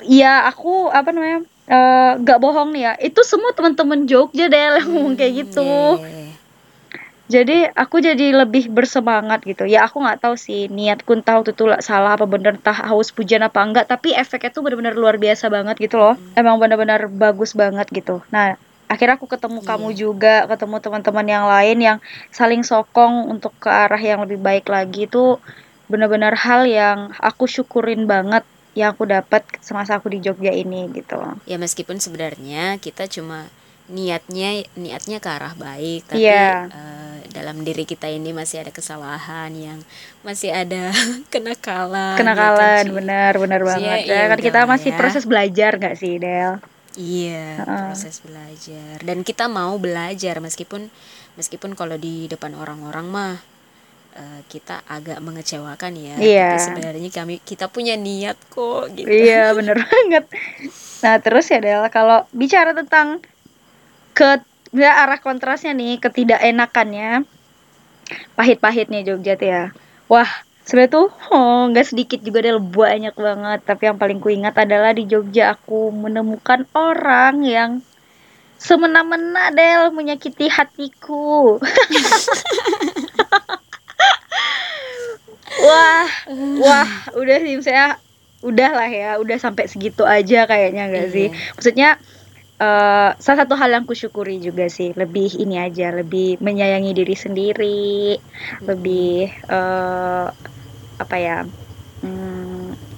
[0.07, 4.89] ya aku, apa namanya, uh, gak bohong nih ya, itu semua teman-teman Jogja deh yang
[4.89, 5.65] ngomong kayak gitu.
[5.65, 6.01] Yeah.
[6.01, 6.31] Iya, iya.
[7.31, 9.63] Jadi aku jadi lebih bersemangat gitu.
[9.63, 13.47] Ya aku nggak tahu sih niatku entah waktu itu salah apa bener entah haus pujian
[13.47, 13.87] apa enggak.
[13.87, 16.19] Tapi efeknya tuh benar-benar luar biasa banget gitu loh.
[16.19, 16.35] Hmm.
[16.35, 18.19] Emang benar-benar bagus banget gitu.
[18.35, 18.59] Nah
[18.91, 19.69] akhirnya aku ketemu yeah.
[19.71, 21.99] kamu juga ketemu teman-teman yang lain yang
[22.35, 25.39] saling sokong untuk ke arah yang lebih baik lagi itu
[25.87, 28.43] benar-benar hal yang aku syukurin banget
[28.79, 33.51] yang aku dapat semasa aku di Jogja ini gitu ya meskipun sebenarnya kita cuma
[33.91, 36.71] niatnya niatnya ke arah baik tapi yeah.
[36.71, 36.79] Iya.
[36.79, 39.79] uh, dalam diri kita ini masih ada kesalahan yang
[40.23, 40.95] masih ada
[41.35, 44.99] kenakalan kenakalan ya benar benar banget ya, ya kan kita masih ya.
[44.99, 46.63] proses belajar nggak sih Del
[46.99, 47.95] Iya, uh.
[47.95, 48.99] proses belajar.
[49.07, 50.91] Dan kita mau belajar meskipun
[51.39, 53.35] meskipun kalau di depan orang-orang mah
[54.21, 56.15] uh, kita agak mengecewakan ya.
[56.21, 56.49] Iya.
[56.53, 59.09] Tapi sebenarnya kami kita punya niat kok gitu.
[59.09, 60.29] Iya, bener banget.
[61.01, 63.25] Nah, terus ya Del, kalau bicara tentang
[64.13, 64.45] ke
[64.77, 67.25] ya, arah kontrasnya nih, ketidakenakannya,
[68.37, 69.65] pahit-pahitnya Jogja tuh ya.
[70.13, 70.29] Wah,
[70.71, 75.03] sebenarnya tuh oh nggak sedikit juga deh banyak banget tapi yang paling kuingat adalah di
[75.03, 77.83] Jogja aku menemukan orang yang
[78.55, 81.59] semena-mena Del menyakiti hatiku
[85.59, 86.11] wah
[86.63, 87.99] wah udah sih saya
[88.41, 91.29] udah lah ya udah sampai segitu aja kayaknya gak sih?
[91.29, 91.37] Iya.
[91.53, 91.91] maksudnya
[92.57, 98.17] uh, salah satu hal yang kusyukuri juga sih lebih ini aja lebih menyayangi diri sendiri
[98.65, 100.33] lebih uh,
[101.01, 101.39] apa ya
[102.05, 102.40] hmm,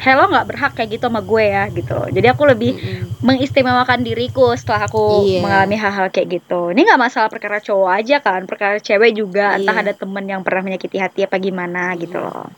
[0.03, 3.23] hello nggak berhak kayak gitu sama gue ya gitu jadi aku lebih mm-hmm.
[3.23, 5.39] mengistimewakan diriku setelah aku yeah.
[5.47, 9.63] mengalami hal-hal kayak gitu ini nggak masalah perkara cowok aja kan perkara cewek juga yeah.
[9.63, 12.03] entah ada temen yang pernah menyakiti hati apa gimana mm-hmm.
[12.03, 12.51] gitu loh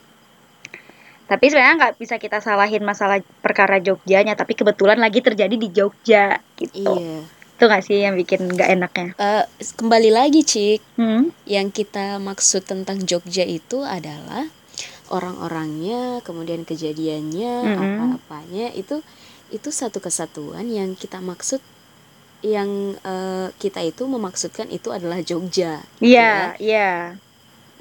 [1.29, 6.41] tapi sebenarnya nggak bisa kita salahin masalah perkara Jogjanya tapi kebetulan lagi terjadi di Jogja
[6.57, 7.21] gitu yeah.
[7.29, 9.45] itu nggak sih yang bikin nggak enaknya uh,
[9.77, 11.29] kembali lagi cik hmm?
[11.45, 14.49] yang kita maksud tentang Jogja itu adalah
[15.09, 17.79] orang-orangnya kemudian kejadiannya mm -hmm.
[17.79, 19.01] apa-apanya itu
[19.53, 21.61] itu satu kesatuan yang kita maksud
[22.45, 26.99] yang uh, kita itu memaksudkan itu adalah Jogja iya yeah, iya yeah.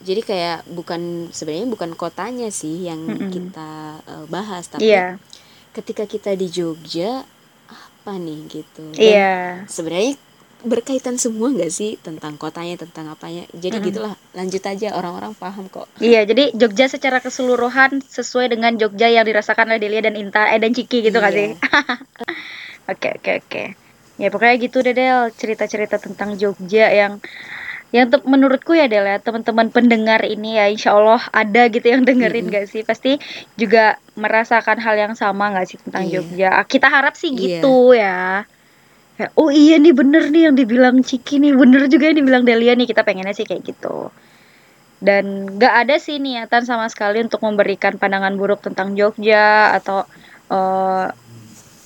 [0.04, 3.30] jadi kayak bukan sebenarnya bukan kotanya sih yang mm -hmm.
[3.32, 3.70] kita
[4.04, 5.16] uh, bahas tapi yeah.
[5.72, 7.24] ketika kita di Jogja
[7.68, 9.48] apa nih gitu iya yeah.
[9.64, 10.20] sebenarnya
[10.64, 15.86] berkaitan semua nggak sih tentang kotanya tentang apanya jadi gitulah lanjut aja orang-orang paham kok
[16.00, 20.58] iya jadi Jogja secara keseluruhan sesuai dengan Jogja yang dirasakan oleh Delia dan Inta eh
[20.58, 21.30] dan Ciki gitu iya.
[21.30, 21.48] sih
[22.92, 23.64] oke oke oke
[24.18, 27.18] ya pokoknya gitu deh Del cerita-cerita tentang Jogja yang
[27.94, 32.46] yang menurutku ya Del ya teman-teman pendengar ini ya Insya Allah ada gitu yang dengerin
[32.46, 32.58] mm -hmm.
[32.58, 33.22] gak sih pasti
[33.54, 36.18] juga merasakan hal yang sama gak sih tentang yeah.
[36.18, 37.62] Jogja kita harap sih iya.
[37.62, 38.42] gitu yeah.
[38.46, 38.53] ya
[39.20, 41.52] ya, oh iya nih bener nih yang dibilang Ciki nih.
[41.54, 44.10] Bener juga yang dibilang Delia nih kita pengennya sih kayak gitu.
[45.04, 50.08] Dan gak ada sih niatan sama sekali untuk memberikan pandangan buruk tentang Jogja atau
[50.48, 51.06] uh,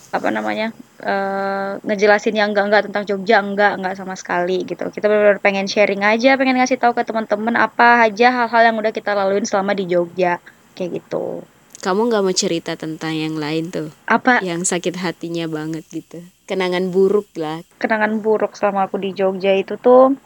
[0.09, 0.73] apa namanya
[1.05, 4.87] uh, ngejelasin yang enggak enggak tentang Jogja enggak enggak sama sekali gitu.
[4.89, 8.93] Kita benar-benar pengen sharing aja pengen ngasih tahu ke teman-teman apa aja hal-hal yang udah
[8.95, 10.39] kita laluin selama di Jogja
[10.79, 11.43] kayak gitu
[11.79, 13.89] kamu nggak mau cerita tentang yang lain tuh?
[14.11, 14.43] Apa?
[14.43, 16.21] Yang sakit hatinya banget gitu.
[16.51, 17.63] Kenangan buruk lah.
[17.79, 20.19] Kenangan buruk selama aku di Jogja itu tuh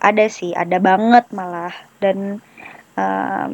[0.00, 1.72] ada sih ada banget malah.
[1.98, 2.44] Dan
[2.96, 3.52] um,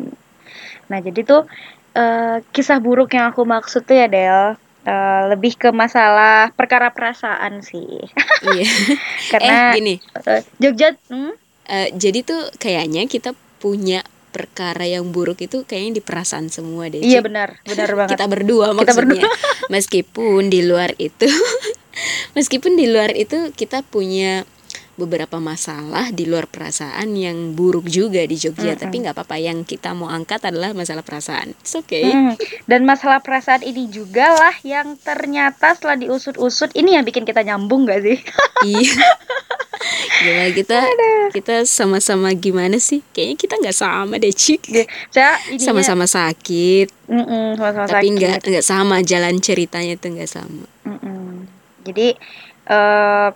[0.86, 1.46] nah jadi tuh
[1.94, 7.62] uh, kisah buruk yang aku maksud tuh ya Del uh, lebih ke masalah perkara perasaan
[7.62, 8.02] sih.
[8.42, 8.66] Iya.
[9.34, 9.94] Karena eh, gini
[10.58, 11.32] Jogja hmm?
[11.70, 14.04] uh, jadi tuh kayaknya kita punya
[14.36, 17.00] perkara yang buruk itu kayaknya di perasaan semua deh.
[17.00, 18.20] Iya benar, benar banget.
[18.20, 18.92] Kita berdua maksudnya.
[18.92, 19.28] Kita berdua.
[19.72, 21.24] meskipun di luar itu
[22.36, 24.44] meskipun di luar itu kita punya
[24.96, 28.82] beberapa masalah di luar perasaan yang buruk juga di Jogja, mm -hmm.
[28.82, 29.36] tapi nggak apa-apa.
[29.36, 31.52] Yang kita mau angkat adalah masalah perasaan.
[31.60, 32.08] It's okay.
[32.08, 32.34] Mm.
[32.64, 37.84] Dan masalah perasaan ini juga lah yang ternyata setelah diusut-usut ini yang bikin kita nyambung
[37.84, 38.18] gak sih?
[38.68, 38.96] iya.
[40.16, 40.78] Gimana kita
[41.36, 43.04] kita sama-sama gimana sih?
[43.12, 44.60] Kayaknya kita nggak sama deh cik.
[45.12, 46.88] Saya sama-sama sakit.
[47.06, 50.64] Mm -mm, sama -sama tapi nggak nggak sama jalan ceritanya tuh nggak sama.
[50.88, 51.28] Mm -mm.
[51.86, 52.08] Jadi
[52.72, 53.30] uh,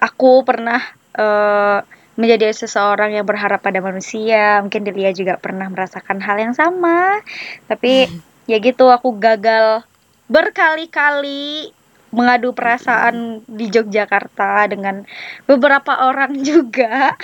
[0.00, 0.80] aku pernah
[1.14, 1.84] uh,
[2.18, 4.60] menjadi seseorang yang berharap pada manusia.
[4.64, 7.20] Mungkin Delia juga pernah merasakan hal yang sama.
[7.68, 8.08] Tapi
[8.50, 9.84] ya gitu aku gagal
[10.26, 11.72] berkali-kali
[12.10, 15.06] mengadu perasaan di Yogyakarta dengan
[15.46, 17.14] beberapa orang juga.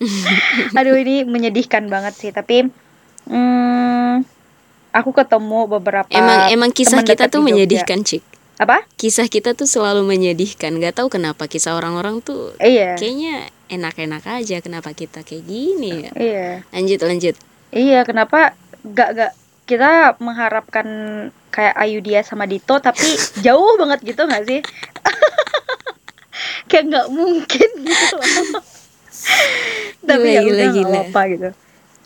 [0.78, 2.64] Aduh ini menyedihkan banget sih, tapi
[3.28, 4.24] hmm,
[4.96, 7.48] aku ketemu beberapa Emang emang kisah kita tuh Jogja.
[7.52, 8.35] menyedihkan, Cik.
[8.56, 8.84] Apa?
[8.96, 10.76] Kisah kita tuh selalu menyedihkan.
[10.76, 12.96] Gak tahu kenapa kisah orang-orang tuh Iya.
[12.96, 16.10] kayaknya enak-enak aja kenapa kita kayak gini ya.
[16.16, 16.46] Iya.
[16.70, 17.34] Lanjut lanjut.
[17.68, 19.32] Iya, kenapa gak gak
[19.66, 20.86] kita mengharapkan
[21.50, 23.04] kayak Ayu dia sama Dito tapi
[23.44, 24.60] jauh banget gitu gak sih?
[26.66, 28.62] kayak nggak mungkin gitu loh.
[30.08, 30.98] tapi Gila, ya gila, udah nggak gila.
[31.04, 31.48] apa gitu.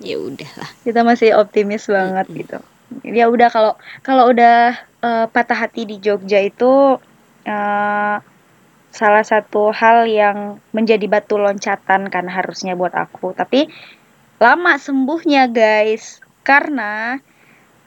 [0.00, 0.70] Ya udahlah.
[0.82, 2.58] Kita masih optimis banget gitu.
[3.06, 3.72] Ya udah kalau
[4.02, 6.98] kalau udah eh, patah hati di Jogja itu
[7.46, 8.16] eh,
[8.90, 13.32] salah satu hal yang menjadi batu loncatan kan harusnya buat aku.
[13.38, 13.70] Tapi
[14.42, 17.20] lama sembuhnya guys karena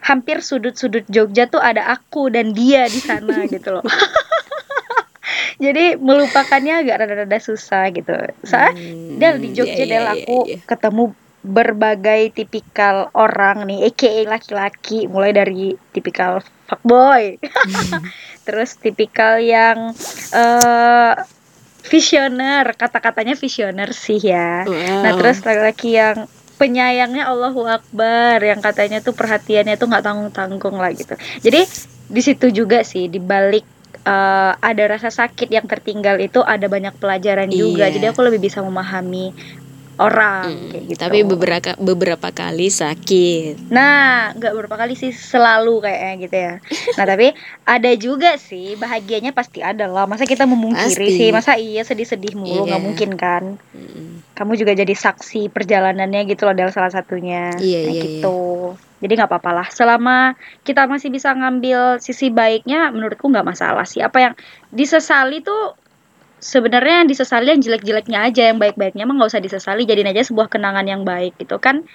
[0.04, 3.86] hampir sudut-sudut Jogja tuh ada aku dan dia di sana gitu loh.
[5.64, 8.12] Jadi melupakannya agak rada-rada susah gitu.
[8.44, 10.58] Soalnya Hmm, Del di Jogja iya, iya, Del iya, aku iya.
[10.66, 11.04] ketemu
[11.44, 16.40] berbagai tipikal orang nih, aka laki-laki, mulai dari tipikal
[16.72, 17.36] fuckboy,
[18.48, 19.92] terus tipikal yang
[20.32, 21.14] eh
[21.84, 24.64] visioner, kata-katanya visioner sih ya.
[24.64, 25.20] Nah Wow.
[25.20, 31.20] terus laki-laki yang penyayangnya Allahu Akbar, yang katanya tuh perhatiannya tuh nggak tanggung-tanggung lah gitu.
[31.44, 31.68] Jadi
[32.08, 33.68] di situ juga sih di balik
[34.08, 37.92] eh, ada rasa sakit yang tertinggal itu ada banyak pelajaran juga.
[37.92, 38.00] Iya.
[38.00, 39.36] Jadi aku lebih bisa memahami
[39.96, 41.00] orang Hmm, kayak gitu.
[41.00, 43.70] Tapi beberapa beberapa kali sakit.
[43.70, 46.54] Nah, nggak beberapa kali sih selalu kayaknya gitu ya.
[46.98, 47.28] Nah, tapi
[47.64, 50.06] ada juga sih bahagianya pasti ada lah.
[50.06, 51.18] Masa kita memungkiri Pasti.
[51.18, 51.30] sih?
[51.30, 52.86] Masa iya sedih-sedih mulu nggak Iya.
[52.86, 53.44] mungkin kan?
[53.72, 54.26] Mm.
[54.34, 57.54] Kamu juga jadi saksi perjalanannya gitu loh dari salah satunya.
[57.56, 58.42] Iya, Nah, iya, gitu.
[58.98, 59.68] Jadi nggak apa-apa lah.
[59.68, 60.32] Selama
[60.64, 64.00] kita masih bisa ngambil sisi baiknya, menurutku nggak masalah sih.
[64.00, 64.34] Apa yang
[64.70, 65.76] disesali tuh
[66.44, 69.88] sebenarnya yang disesali yang jelek-jeleknya aja, yang baik-baiknya mah nggak usah disesali.
[69.88, 71.88] Jadiin aja sebuah kenangan yang baik gitu kan.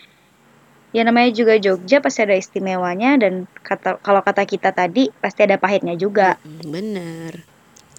[0.96, 5.60] Ya namanya juga Jogja pasti ada istimewanya dan kata kalau kata kita tadi pasti ada
[5.60, 6.40] pahitnya juga.
[6.64, 7.44] Bener.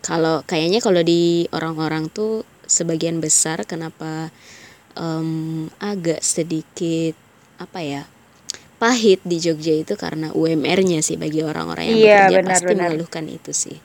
[0.01, 4.33] Kalau kayaknya kalau di orang-orang tuh sebagian besar kenapa
[4.97, 7.13] em, agak sedikit
[7.61, 8.01] apa ya
[8.79, 12.89] pahit di Jogja itu karena UMR-nya sih bagi orang-orang yang Iya, bekerja benar, pasti benar.
[12.89, 13.77] mengeluhkan itu sih.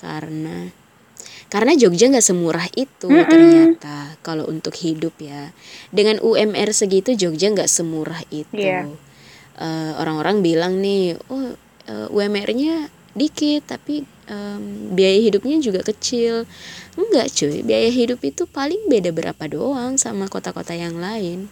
[0.00, 0.70] Karena
[1.50, 3.26] karena Jogja nggak semurah itu Mm-mm.
[3.26, 5.50] ternyata kalau untuk hidup ya.
[5.90, 8.54] Dengan UMR segitu Jogja nggak semurah itu.
[8.54, 8.86] Iya.
[9.60, 11.52] Eh, orang-orang bilang nih, oh
[11.90, 16.46] eh, UMR-nya dikit tapi em, biaya hidupnya juga kecil.
[16.94, 21.50] Enggak cuy, biaya hidup itu paling beda berapa doang sama kota-kota yang lain.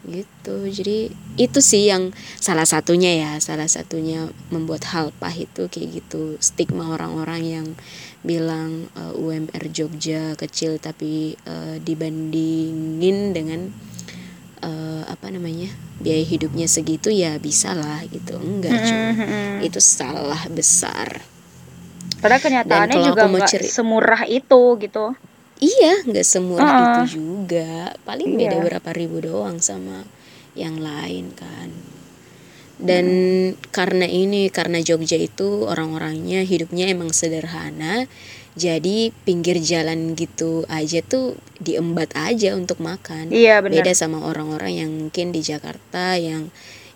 [0.00, 0.56] Gitu.
[0.72, 6.40] Jadi itu sih yang salah satunya ya, salah satunya membuat hal pahit itu kayak gitu.
[6.40, 7.66] Stigma orang-orang yang
[8.24, 13.68] bilang eh, UMR Jogja kecil tapi eh, dibandingin dengan
[14.64, 15.68] eh, apa namanya?
[16.00, 18.40] biaya hidupnya segitu ya bisa lah gitu.
[18.40, 18.72] Enggak.
[18.72, 19.60] Mm-mm.
[19.60, 21.20] Itu salah besar.
[22.20, 25.12] Padahal kenyataannya juga nggak ceri- semurah itu gitu.
[25.60, 26.84] Iya, nggak semurah Heeh.
[26.88, 27.92] itu juga.
[28.08, 28.64] Paling beda Iya.
[28.64, 30.08] berapa ribu doang sama
[30.56, 31.68] yang lain kan.
[32.80, 33.06] Dan
[33.76, 38.08] karena ini, karena Jogja itu orang-orangnya hidupnya emang sederhana,
[38.56, 43.28] jadi pinggir jalan gitu aja tuh diembat aja untuk makan.
[43.28, 43.84] Iya benar.
[43.84, 46.48] Beda sama orang-orang yang mungkin di Jakarta yang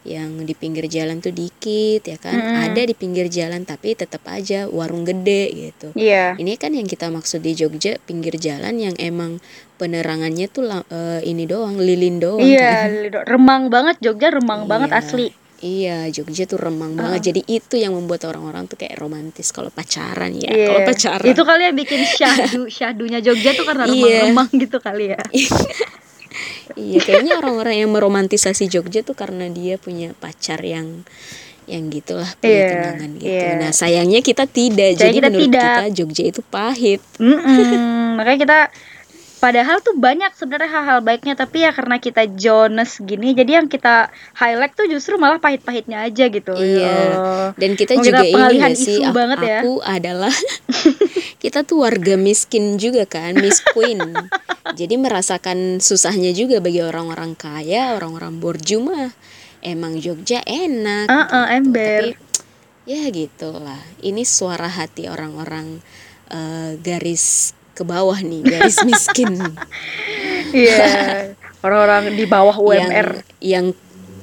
[0.04, 2.36] yang di pinggir jalan tuh dikit ya kan.
[2.36, 2.64] Mm-mm.
[2.68, 5.96] Ada di pinggir jalan tapi tetap aja warung gede gitu.
[5.96, 6.36] Iya.
[6.36, 9.40] Ini kan yang kita maksud di Jogja pinggir jalan yang emang
[9.74, 12.90] penerangannya tuh eh, ini doang, lilin doang Iya, kan.
[13.00, 13.20] Lido.
[13.24, 15.00] remang banget Jogja remang banget Iya.
[15.00, 15.28] asli.
[15.58, 17.32] Iya, Jogja tuh remang banget.
[17.32, 20.52] Jadi itu yang membuat orang-orang tuh kayak romantis kalau pacaran ya.
[20.52, 20.66] Iya.
[20.68, 21.24] Kalau pacaran.
[21.24, 24.28] Itu kali yang bikin syahdu syahdunya Jogja tuh karena Iya.
[24.28, 25.20] remang-remang gitu kali ya.
[26.74, 31.02] Iya, kayaknya orang-orang yang meromantisasi Jogja tuh karena dia punya pacar yang
[31.64, 33.30] yang gitulah punya Iya, kenangan gitu.
[33.32, 33.50] iya.
[33.56, 34.94] Nah, sayangnya kita tidak.
[34.94, 35.62] Sayang Jadi kita menurut tidak.
[35.64, 37.00] kita Jogja itu pahit.
[37.16, 38.20] Mm-mm.
[38.20, 38.58] Makanya kita
[39.44, 44.08] padahal tuh banyak sebenarnya hal-hal baiknya tapi ya karena kita Jones gini jadi yang kita
[44.32, 46.56] highlight tuh justru malah pahit-pahitnya aja gitu.
[46.56, 46.80] Iya.
[46.80, 46.96] Ya.
[47.60, 49.58] Dan kita Oh, juga ini pengalihan gak sih aku, banget ya.
[49.60, 50.34] aku adalah
[51.44, 54.00] kita tuh warga miskin juga kan, Miss Queen.
[54.72, 59.12] Jadi merasakan susahnya juga bagi orang-orang kaya, orang-orang borju mah
[59.60, 61.12] emang Jogja enak.
[61.12, 61.56] Ah, ah, gitu.
[61.60, 62.02] ember.
[62.16, 63.80] Tapi ya gitulah.
[64.00, 65.84] Ini suara hati orang-orang
[66.32, 69.34] eh, garis ke bawah nih, garis miskin.
[70.54, 70.86] Iya,
[71.60, 72.78] orang-orang di bawah UMR.
[72.78, 72.86] yang
[73.40, 73.66] yang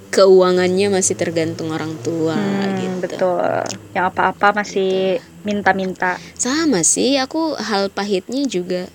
[0.10, 3.64] keuangannya masih tergantung orang tua Hmm, gitu betul.
[3.92, 6.16] Yang apa-apa masih minta-minta.
[6.34, 8.88] sama sih aku hal pahitnya juga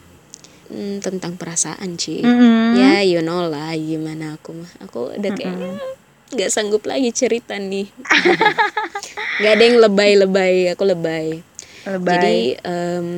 [0.66, 2.72] mm, tentang perasaan sih Mm-mm.
[2.74, 5.76] ya you know lah gimana aku mah aku udah kayaknya
[6.28, 7.86] nggak sanggup lagi cerita nih
[9.38, 11.42] nggak ada yang lebay-lebay aku lebay
[11.86, 12.12] Lebay.
[12.12, 13.08] jadi em,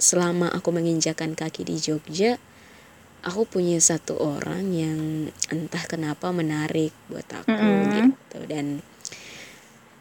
[0.00, 2.40] selama aku menginjakan kaki di Jogja
[3.24, 5.00] aku punya satu orang yang
[5.48, 7.92] entah kenapa menarik buat aku Mm-mm.
[7.94, 8.66] gitu dan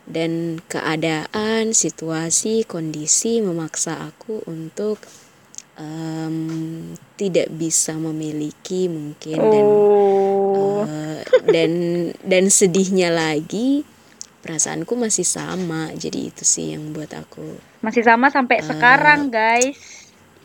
[0.03, 4.99] dan keadaan situasi kondisi memaksa aku untuk
[5.79, 10.83] em, tidak bisa memiliki mungkin dan oh.
[10.83, 11.71] Eh, dan
[12.27, 13.87] dan sedihnya lagi
[14.43, 19.79] perasaanku masih sama jadi itu sih yang buat aku Masih sama sampai Eh, sekarang, guys.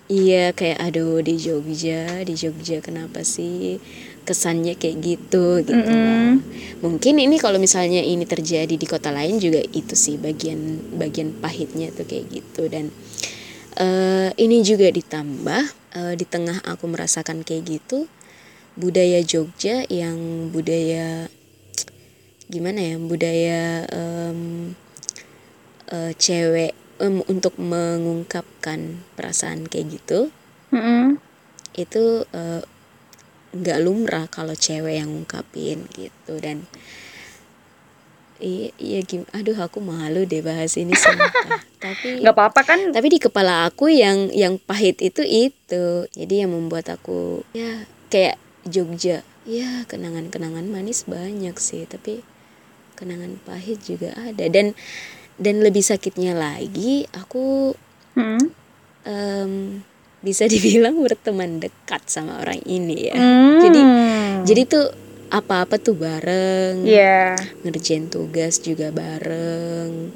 [0.07, 3.77] iya kayak aduh di Jogja di Jogja kenapa sih
[4.25, 6.41] kesannya kayak gitu gitu loh.
[6.81, 10.59] mungkin ini kalau misalnya ini terjadi di kota lain juga itu sih bagian
[10.97, 12.89] bagian pahitnya tuh kayak gitu dan
[13.77, 15.63] eh ini juga ditambah
[15.95, 18.09] eh, di tengah aku merasakan kayak gitu
[18.77, 20.17] budaya Jogja yang
[20.49, 21.29] budaya
[22.49, 24.73] gimana ya budaya em,
[25.89, 30.33] eh, cewek em, untuk mengungkapkan perasaan kayak gitu
[30.73, 31.21] Mm-mm.
[31.77, 32.63] itu eh,
[33.49, 36.69] nggak lumrah kalau cewek yang ngungkapin gitu dan
[38.39, 42.81] iya iya gim aduh aku malu deh bahas ini sumpah tapi Nggak apa-apa kan?
[42.95, 48.39] tapi di kepala aku yang yang pahit itu itu jadi yang membuat aku ya kayak
[48.69, 52.21] Jogja ya kenangan-kenangan manis banyak sih tapi
[52.99, 54.75] kenangan pahit juga ada dan
[55.35, 57.73] dan lebih sakitnya lagi aku
[58.13, 58.43] Mm.
[59.05, 59.53] em,
[60.19, 63.63] bisa dibilang berteman dekat sama orang ini ya Hmm.
[63.63, 63.81] jadi
[64.43, 64.87] jadi tuh
[65.29, 67.39] apa-apa tuh bareng Iya.
[67.63, 70.11] ngerjain tugas juga bareng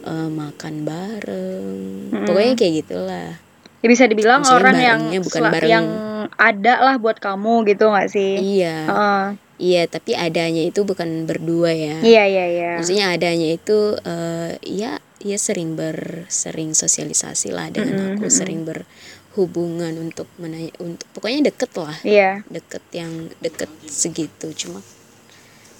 [0.00, 1.76] eh, makan bareng
[2.10, 2.24] Mm-mm.
[2.24, 3.30] pokoknya kayak gitulah
[3.78, 5.86] Ya bisa dibilang Maksudnya orang yang bukan bareng- yang
[6.34, 8.34] ada lah buat kamu gitu nggak sih?
[8.36, 9.24] iya Heeh.
[9.58, 12.70] Iya tapi adanya itu bukan berdua ya Iya iya iya.
[12.76, 18.38] maksudnya adanya itu eh, ya ya sering ber sering sosialisasi lah dengan Mm-mm, aku mm-mm.
[18.38, 22.46] sering berhubungan untuk menanya untuk pokoknya deket lah Iya.
[22.46, 24.78] deket yang deket segitu cuma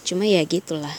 [0.03, 0.95] cuma ya gitulah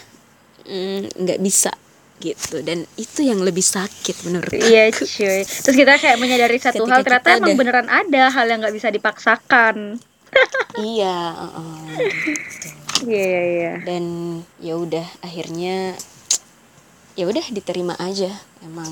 [0.62, 1.74] Mm, nggak bisa
[2.20, 5.42] gitu dan itu yang lebih sakit menurut Iya aku cuy.
[5.42, 8.76] Terus kita kayak menyadari satu Ketika hal ternyata emang ada- beneran ada hal yang nggak
[8.76, 9.98] bisa dipaksakan.
[10.80, 11.18] Iya
[11.90, 12.68] gitu.
[13.02, 13.74] Iya iya iya.
[13.82, 14.04] dan
[14.60, 15.96] ya udah akhirnya
[17.14, 18.28] ya udah diterima aja
[18.60, 18.92] emang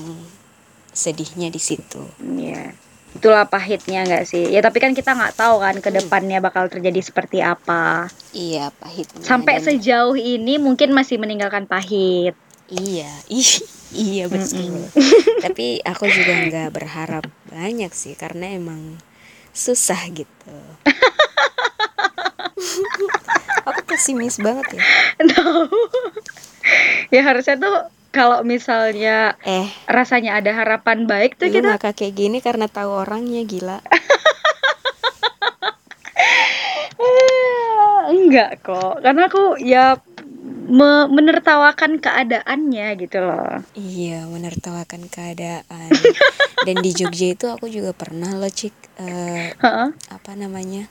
[0.90, 2.72] sedihnya di situ Iya.
[3.08, 4.46] Itulah pahitnya nggak sih?
[4.46, 8.12] Ya tapi kan kita nggak tahu kan ke depannya bakal terjadi seperti apa.
[8.30, 12.36] iya pahitnya Sampai dan- sejauh ini mungkin masih meninggalkan pahit.
[12.68, 14.92] iya ih, iya betul
[15.40, 19.00] tapi aku juga nggak berharap banyak sih karena emang
[19.58, 20.54] susah gitu.
[23.66, 24.82] Aku pesimis banget ya.
[25.26, 25.66] No.
[27.10, 29.66] ya harusnya tuh kalau misalnya eh.
[29.90, 33.82] rasanya ada harapan baik tuh kita ngakak kayak gini karena tahu orangnya gila.
[38.08, 39.04] Enggak kok.
[39.04, 40.00] Karena aku ya
[40.48, 45.92] me- menertawakan keadaannya gitu loh Iya, menertawakan keadaan.
[46.66, 49.88] Dan di Jogja itu aku juga pernah loh, Cik, eh, Heeh.
[50.10, 50.90] apa namanya?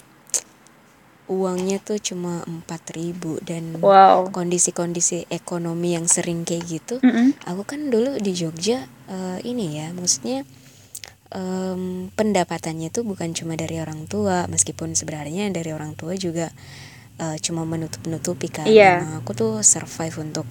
[1.27, 6.95] Uangnya tuh cuma 4000 dan wow kondisi-kondisi ekonomi yang sering kayak gitu.
[7.03, 7.35] Mm-mm.
[7.43, 10.47] Aku kan dulu di Jogja eh, ini ya, maksudnya
[11.35, 16.47] em, pendapatannya tuh bukan cuma dari orang tua, meskipun sebenarnya dari orang tua juga
[17.17, 18.65] eh, cuma menutup-nutupi kan.
[18.69, 19.01] Iya.
[19.03, 20.47] Emang aku tuh survive untuk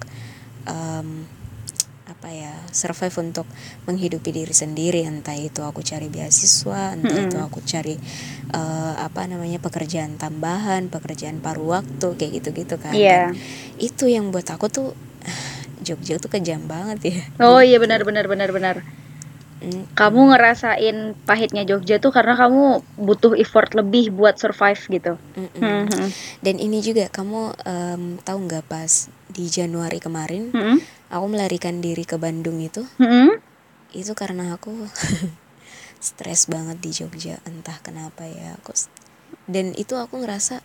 [0.67, 1.23] em,
[2.07, 3.47] apa ya, survive untuk
[3.83, 5.03] menghidupi diri sendiri.
[5.03, 7.27] Entah itu aku cari beasiswa, entah Mm-mm.
[7.27, 7.95] itu aku cari
[8.51, 12.95] eh, apa namanya pekerjaan tambahan, pekerjaan paruh waktu kayak gitu-gitu kan.
[12.95, 13.31] Iya.
[13.31, 13.39] Dan
[13.79, 14.87] itu yang buat aku tuh
[15.87, 17.21] Jogja tuh kejam banget ya.
[17.43, 18.75] oh iya benar benar benar benar
[19.57, 25.89] Mm, kamu ngerasain pahitnya Jogja tuh karena kamu butuh effort lebih buat survive gitu mm-mm.
[25.89, 26.07] Mhm.
[26.45, 30.77] Dan ini juga kamu em, tahu nggak pas di Januari kemarin Mhm.
[31.09, 33.41] aku melarikan diri ke Bandung itu Mhm.
[33.97, 34.69] itu karena aku
[35.99, 38.77] stres banget di Jogja entah kenapa ya aku
[39.49, 40.61] dan itu aku ngerasa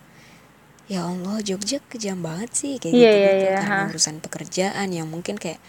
[0.91, 3.89] ya Allah Jogja kejam banget sih kayak Iya, gitu iya, gitu iya, karena ha.
[3.89, 5.59] urusan pekerjaan yang mungkin kayak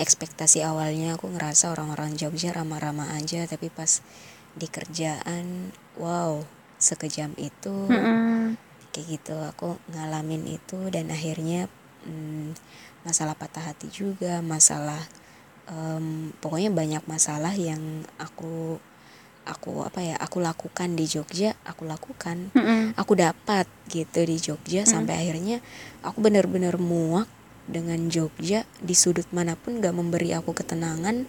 [0.00, 4.00] ekspektasi awalnya aku ngerasa orang-orang Jogja ramah-ramah aja tapi pas
[4.56, 6.40] di kerjaan wow
[6.80, 8.56] sekejam itu Mm-mm.
[8.96, 11.68] kayak gitu aku ngalamin itu dan akhirnya
[12.08, 12.56] hmm,
[13.04, 15.04] masalah patah hati juga masalah
[15.68, 18.80] um, pokoknya banyak masalah yang aku
[19.42, 22.94] aku apa ya aku lakukan di Jogja aku lakukan Mm-mm.
[22.94, 25.58] aku dapat gitu di Jogja sampai akhirnya
[26.06, 27.26] aku benar-benar muak
[27.66, 31.26] dengan Jogja di sudut mana pun gak memberi aku ketenangan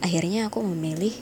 [0.00, 1.12] akhirnya aku memilih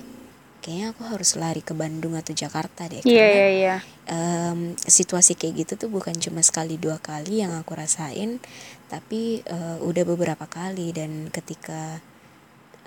[0.66, 3.76] kayaknya aku harus lari ke Bandung atau Jakarta deh karena iya iya.
[4.10, 8.42] em, situasi kayak gitu tuh bukan cuma sekali dua kali yang aku rasain
[8.90, 12.02] tapi eh, udah beberapa kali dan ketika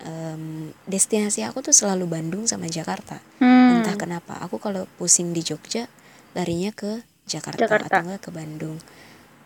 [0.03, 3.79] em, destinasi aku tuh selalu Bandung sama Jakarta Hmm.
[3.79, 5.87] entah kenapa aku kalau pusing di Jogja
[6.35, 7.87] larinya ke Jakarta, Jakarta.
[7.87, 8.77] atau enggak ke Bandung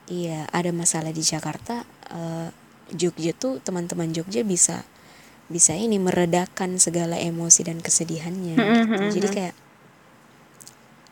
[0.09, 2.49] iya ada masalah di Jakarta eh,
[2.93, 4.81] Jogja tuh teman-teman Jogja bisa
[5.47, 8.89] bisa ini meredakan segala emosi dan kesedihannya Mm-mm, gitu.
[8.97, 9.09] mm-mm.
[9.13, 9.55] jadi kayak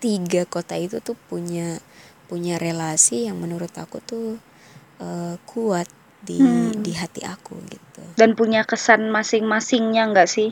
[0.02, 1.78] tiga kota itu tuh punya
[2.26, 4.39] punya relasi yang menurut aku tuh
[4.98, 5.86] eh, kuat
[6.22, 6.82] di Hmm.
[6.82, 10.50] di hati aku gitu Dan punya kesan masing-masingnya nggak sih?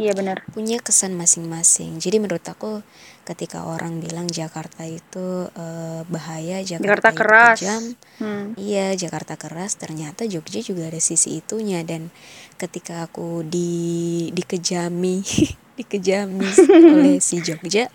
[0.00, 0.48] Iya benar.
[0.56, 2.00] punya kesan masing-masing.
[2.00, 2.80] Jadi menurut aku
[3.28, 7.58] ketika orang bilang Jakarta itu eh, bahaya, Jakarta, Jakarta itu keras.
[7.60, 7.82] kejam,
[8.16, 8.46] Hmm.
[8.56, 9.76] iya Jakarta keras.
[9.76, 12.08] Ternyata Jogja juga ada sisi itunya dan
[12.56, 15.20] ketika aku di dikejami,
[15.78, 16.48] dikejami
[16.96, 17.92] oleh si Jogja,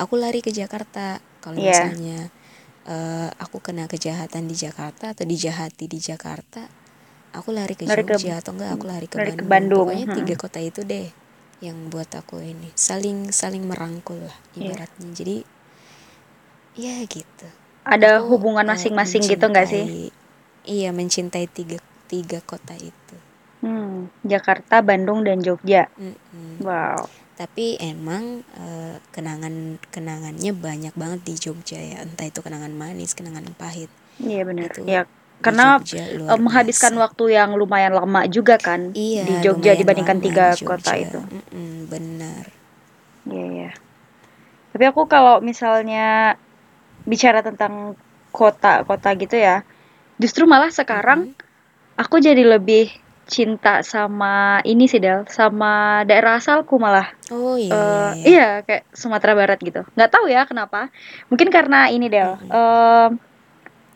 [0.00, 1.20] aku lari ke Jakarta.
[1.44, 1.92] Kalau Iya.
[1.92, 2.18] misalnya
[2.86, 6.64] eh, aku kena kejahatan di Jakarta atau dijahati di Jakarta,
[7.36, 9.48] aku lari ke Lari ke- Jogja atau enggak aku lari ke lari ke Bandung.
[9.48, 10.16] Bandung, Pokoknya hmm.
[10.22, 11.08] tiga kota itu deh
[11.60, 14.72] yang buat aku ini saling saling merangkul lah Iya.
[14.72, 15.08] ibaratnya.
[15.12, 15.36] Jadi
[16.80, 17.48] ya gitu.
[17.84, 19.86] Ada Aku, hubungan masing-masing gitu nggak sih?
[20.64, 23.16] Iya mencintai tiga tiga kota itu.
[23.60, 24.08] Hmm.
[24.24, 25.92] Jakarta, Bandung, dan Jogja.
[26.00, 26.64] Mm-mm.
[26.64, 27.04] Wow.
[27.40, 32.04] Tapi emang eh, kenangan kenangannya banyak banget di Jogja ya.
[32.04, 33.88] Entah itu kenangan manis, kenangan pahit.
[34.20, 34.68] Iya benar.
[34.68, 35.08] Itu Ya
[35.40, 37.04] karena Jogja eh, menghabiskan biasa.
[37.08, 41.16] waktu yang lumayan lama juga kan Iya, di Jogja dibandingkan tiga di kota itu.
[41.16, 42.44] Mm-mm, benar.
[43.24, 43.70] Iya iya.
[44.76, 46.36] Tapi aku kalau misalnya
[47.08, 47.96] bicara tentang
[48.36, 49.64] kota-kota gitu ya,
[50.20, 51.32] justru malah sekarang
[51.96, 52.92] aku jadi lebih
[53.30, 57.14] cinta sama ini sih Del, sama daerah asalku malah.
[57.30, 58.24] Oh iya, Eh, iya, iya.
[58.26, 59.86] iya kayak Sumatera Barat gitu.
[59.94, 60.90] Nggak tahu ya kenapa.
[61.30, 62.34] Mungkin karena ini Del.
[62.42, 63.10] em,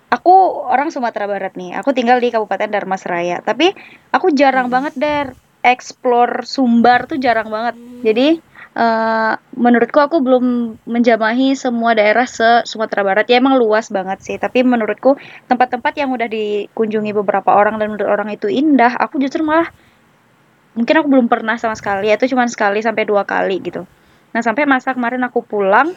[0.07, 0.35] aku
[0.71, 1.75] orang Sumatera Barat nih.
[1.83, 3.43] Aku tinggal di Kabupaten Darmasraya.
[3.43, 3.75] Tapi
[4.15, 5.27] aku jarang banget Der
[5.65, 7.75] explore Sumbar tuh jarang banget.
[8.07, 8.39] Jadi
[8.75, 10.45] eh, menurutku aku belum
[10.85, 13.27] menjamahi semua daerah se Sumatera Barat.
[13.31, 14.37] Ya emang luas banget sih.
[14.37, 15.17] Tapi menurutku
[15.47, 19.71] tempat-tempat yang udah dikunjungi beberapa orang dan menurut orang itu indah, aku justru malah
[20.75, 22.11] mungkin aku belum pernah sama sekali.
[22.11, 23.87] Itu cuma sekali sampai dua kali gitu.
[24.35, 25.95] Nah sampai masa kemarin aku pulang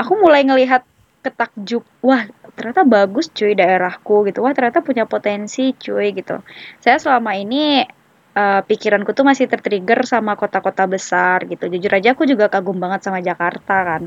[0.00, 0.82] aku mulai ngelihat
[1.20, 1.84] ketakjub.
[2.00, 2.24] Wah
[2.56, 4.40] ternyata bagus cuy daerahku gitu.
[4.40, 6.40] Wah ternyata punya potensi cuy gitu.
[6.80, 7.84] Saya selama ini
[8.38, 11.64] eh, pikiranku tuh masih tertrigger sama kota-kota besar gitu.
[11.72, 14.02] Jujur aja aku juga kagum banget sama Jakarta kan.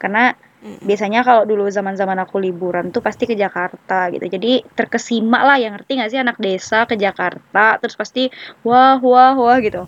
[0.00, 0.20] Karena
[0.64, 0.80] Mm-mm.
[0.88, 4.26] biasanya kalau dulu zaman-zaman aku liburan tuh pasti ke Jakarta gitu.
[4.34, 6.20] Jadi terkesima lah yang ngerti nggak sih?
[6.24, 8.20] Anak desa ke Jakarta terus pasti
[8.66, 9.78] wah wah wah gitu.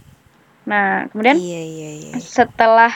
[0.71, 2.17] Nah kemudian Iya iya iya.
[2.37, 2.93] setelah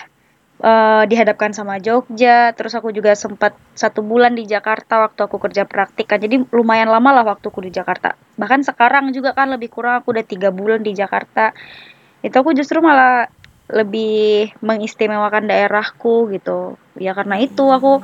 [0.61, 2.53] eh, dihadapkan sama Jogja.
[2.53, 6.93] Terus aku juga sempat satu bulan di Jakarta waktu aku kerja praktik kan jadi lumayan
[6.93, 8.15] lama lah waktuku di Jakarta.
[8.37, 11.57] Bahkan sekarang juga kan lebih kurang aku udah tiga bulan di Jakarta.
[12.21, 13.33] Itu aku justru malah
[13.71, 16.77] lebih mengistimewakan daerahku gitu.
[16.99, 18.03] Ya karena itu aku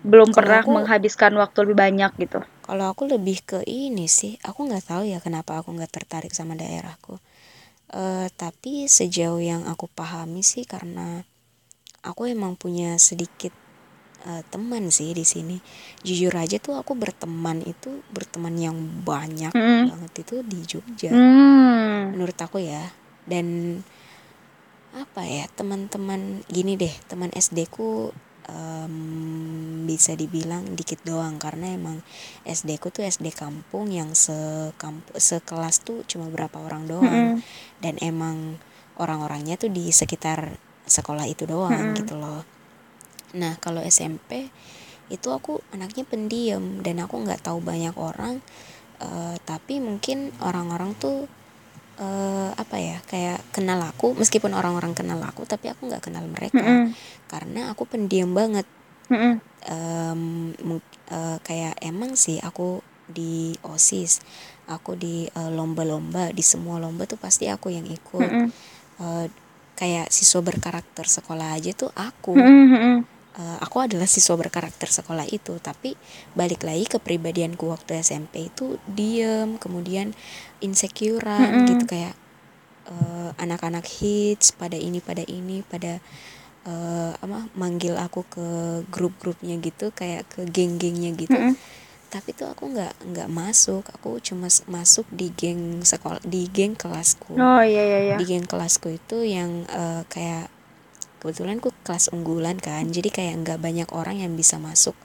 [0.00, 2.40] belum Kalau pernah aku- menghabiskan waktu lebih banyak gitu.
[2.64, 6.56] Kalau aku lebih ke ini sih, aku nggak tahu ya kenapa aku nggak tertarik sama
[6.56, 7.20] daerahku.
[7.90, 11.26] Eh, tapi sejauh yang aku pahami sih karena
[12.06, 13.50] aku emang punya sedikit
[14.22, 15.58] eh, teman sih di sini.
[16.06, 19.90] Jujur aja tuh aku berteman itu berteman yang banyak Mm-mm.
[19.90, 21.10] banget itu di Jogja.
[21.10, 22.94] hmm Menurut aku ya.
[23.26, 23.78] Dan
[24.90, 28.10] apa ya teman-teman gini deh teman SD ku
[28.50, 32.02] em, bisa dibilang dikit doang karena emang
[32.46, 37.42] SD ku tuh SD kampung yang sekamp sekelas tuh cuma berapa orang doang Mm-mm.
[37.82, 38.58] dan emang
[38.98, 41.98] orang-orangnya tuh di sekitar sekolah itu doang Mm-mm.
[41.98, 42.42] gitu loh
[43.30, 44.50] nah kalau SMP
[45.10, 48.38] itu aku anaknya pendiam dan aku nggak tahu banyak orang
[49.02, 51.26] eh, tapi mungkin orang-orang tuh
[52.00, 56.58] eh, apa ya kayak kenal aku meskipun orang-orang kenal aku tapi aku nggak kenal mereka
[56.58, 56.96] Mm-mm.
[57.26, 58.64] karena aku pendiam banget
[59.06, 59.36] Mm-mm.
[59.60, 60.22] Em,
[60.58, 64.24] mung- eh, kayak emang sih aku di osis
[64.66, 68.48] aku di eh, lomba-lomba di semua lomba tuh pasti aku yang ikut Mm-mm.
[69.00, 69.26] Eh,
[69.76, 72.96] kayak siswa berkarakter sekolah aja tuh aku Mm-mm.
[73.38, 75.94] Uh, aku adalah siswa berkarakter sekolah itu tapi
[76.34, 80.16] balik lagi ke pribadianku waktu SMP itu diem kemudian
[80.64, 81.68] insecurean Mm-mm.
[81.74, 82.14] gitu kayak
[82.90, 86.02] uh, anak-anak hits pada ini pada ini pada
[86.66, 88.46] uh, apa manggil aku ke
[88.90, 91.54] grup-grupnya gitu kayak ke geng-gengnya gitu Mm-mm.
[92.10, 97.38] tapi tuh aku nggak nggak masuk aku cuma masuk di geng sekolah di geng kelasku
[97.38, 98.16] Oh iya iya iya.
[98.18, 100.50] di geng kelasku itu yang uh, kayak
[101.20, 104.96] kebetulan ku kelas unggulan kan jadi kayak nggak banyak orang yang bisa masuk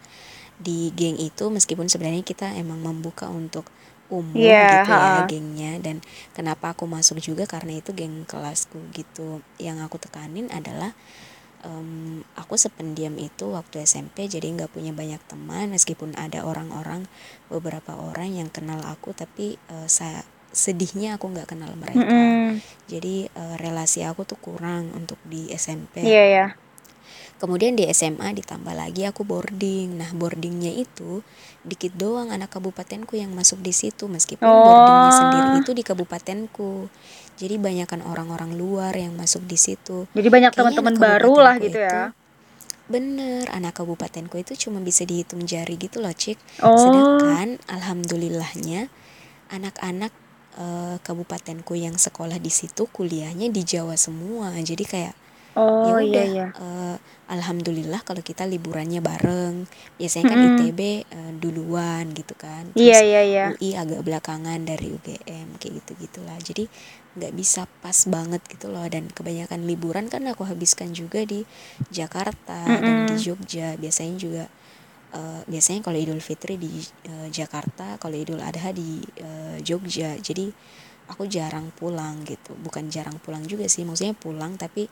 [0.57, 3.67] di geng itu meskipun sebenarnya kita emang membuka untuk
[4.07, 5.31] umum Iya, gitu ya ha-ha.
[5.31, 5.97] gengnya dan
[6.37, 10.93] kenapa aku masuk juga karena itu geng kelasku gitu yang aku tekanin adalah
[11.65, 17.07] em, aku sependiam itu waktu SMP jadi nggak punya banyak teman meskipun ada orang-orang
[17.51, 22.63] beberapa orang yang kenal aku tapi eh, sa- sedihnya aku nggak kenal mereka Mm-mm.
[22.87, 26.47] jadi eh, relasi aku tuh kurang untuk di SMP Iya ya.
[27.35, 31.19] kemudian di SMA ditambah lagi aku boarding nah boardingnya itu
[31.61, 35.59] dikit doang anak kabupatenku yang masuk di situ meskipun boardingnya sendiri Oh.
[35.59, 36.87] itu di kabupatenku
[37.35, 41.83] jadi banyakkan orang-orang luar yang masuk di situ Jadi banyak teman-teman baru lah gitu itu
[41.83, 42.15] ya.
[42.85, 46.77] bener anak kabupatenku itu cuma bisa dihitung jari gitu loh cik Oh.
[46.77, 48.87] sedangkan alhamdulillahnya
[49.47, 50.15] anak-anak
[50.57, 55.15] eh, kabupatenku yang sekolah di situ kuliahnya di Jawa semua jadi kayak
[55.85, 56.47] ya Oh iya udah iya.
[56.57, 56.95] eh,
[57.29, 59.67] alhamdulillah kalau kita liburannya bareng
[59.99, 60.57] biasanya kan Mm-mm.
[60.57, 63.45] ITB eh, duluan gitu kan Iya terus iya iya.
[63.53, 66.63] UI agak belakangan dari UGM kayak gitu gitulah jadi
[67.15, 71.47] nggak bisa pas banget gitu loh dan kebanyakan liburan kan aku habiskan juga di
[71.91, 73.15] Jakarta dan di.
[73.15, 74.43] Jogja biasanya juga
[75.15, 80.19] eh, biasanya kalau Idul Fitri di eh, Jakarta kalau Idul Adha di eh, Jogja.
[80.19, 80.51] Jadi
[81.11, 82.53] aku jarang pulang gitu.
[82.59, 84.85] Bukan jarang pulang juga sih maksudnya pulang tapi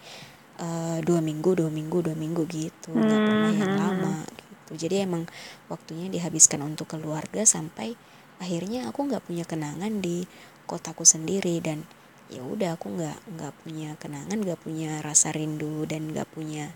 [0.62, 2.94] eh, dua minggu dua minggu dua minggu gitu.
[2.94, 3.80] Nggak pernah yang Mhm.
[3.80, 4.72] lama gitu.
[4.88, 5.24] Jadi emang
[5.68, 7.94] waktunya dihabiskan untuk keluarga sampai
[8.42, 10.26] akhirnya aku nggak punya kenangan di
[10.70, 11.60] kotaku sendiri.
[11.60, 11.84] Dan
[12.32, 16.72] ya udah aku nggak nggak punya kenangan nggak punya rasa rindu dan nggak punya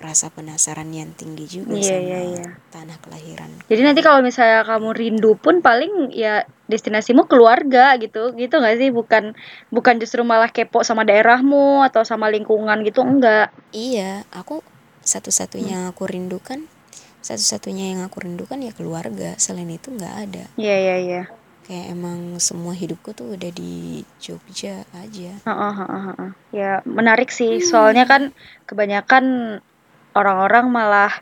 [0.00, 2.46] rasa penasaran yang tinggi juga Iya sama iya iya.
[2.72, 8.54] tanah kelahiran Jadi nanti kalau misalnya kamu rindu pun paling ya destinasimu keluarga gitu, gitu
[8.58, 8.90] nggak sih?
[8.90, 9.36] Bukan
[9.70, 13.52] bukan justru malah kepo sama daerahmu atau sama lingkungan gitu, enggak.
[13.70, 14.62] iya aku
[15.00, 16.66] satu-satunya yang aku rindukan
[17.20, 21.22] satu-satunya yang aku rindukan ya keluarga selain itu nggak ada Iya iya iya.
[21.68, 26.30] kayak emang semua hidupku tuh udah di Jogja aja Heeh, heeh, heeh.
[26.50, 28.34] Ya menarik sih, soalnya kan
[28.66, 29.24] kebanyakan
[30.14, 31.12] orang-orang malah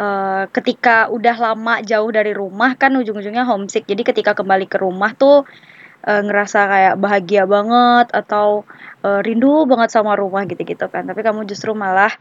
[0.00, 3.84] eh, ketika udah lama jauh dari rumah kan ujung-ujungnya homesick.
[3.84, 5.44] Jadi ketika kembali ke rumah tuh
[6.06, 8.64] eh, ngerasa kayak bahagia banget atau
[9.04, 11.04] eh, rindu banget sama rumah gitu-gitu kan.
[11.04, 12.12] Tapi kamu justru malah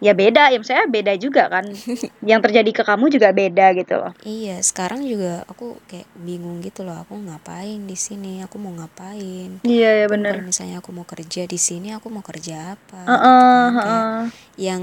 [0.00, 1.68] ya beda, ya misalnya beda juga kan.
[2.20, 4.12] Yang terjadi ke kamu juga beda gitu loh.
[4.24, 7.00] Iya, sekarang juga aku kayak bingung gitu loh.
[7.04, 8.40] Aku ngapain di sini?
[8.44, 9.60] Aku mau ngapain?
[9.64, 13.02] Iya ya kalau misalnya aku mau kerja di sini, aku mau kerja apa?
[13.08, 13.72] Heeh, gitu kan.
[13.72, 14.24] Kayak heeh.
[14.60, 14.82] yang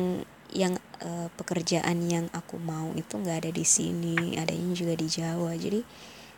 [0.54, 5.54] yang eh, pekerjaan yang aku mau itu nggak ada di sini, adanya juga di Jawa.
[5.56, 5.82] Jadi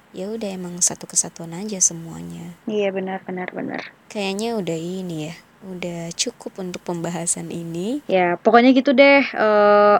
[0.09, 2.57] ya udah emang satu kesatuan aja semuanya.
[2.65, 3.81] Iya benar benar benar.
[4.09, 5.35] Kayaknya udah ini ya,
[5.69, 8.01] udah cukup untuk pembahasan ini.
[8.09, 9.21] Ya, pokoknya gitu deh.
[9.21, 9.97] eh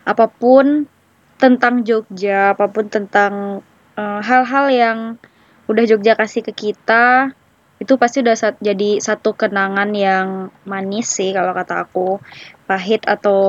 [0.00, 0.88] apa pun
[1.36, 3.64] tentang Jogja, apa pun tentang
[3.98, 4.98] eh, hal-hal yang
[5.66, 7.34] udah Jogja kasih ke kita,
[7.80, 12.18] itu pasti udah sat- jadi satu kenangan yang manis sih kalau kata aku.
[12.70, 13.42] Pahit atau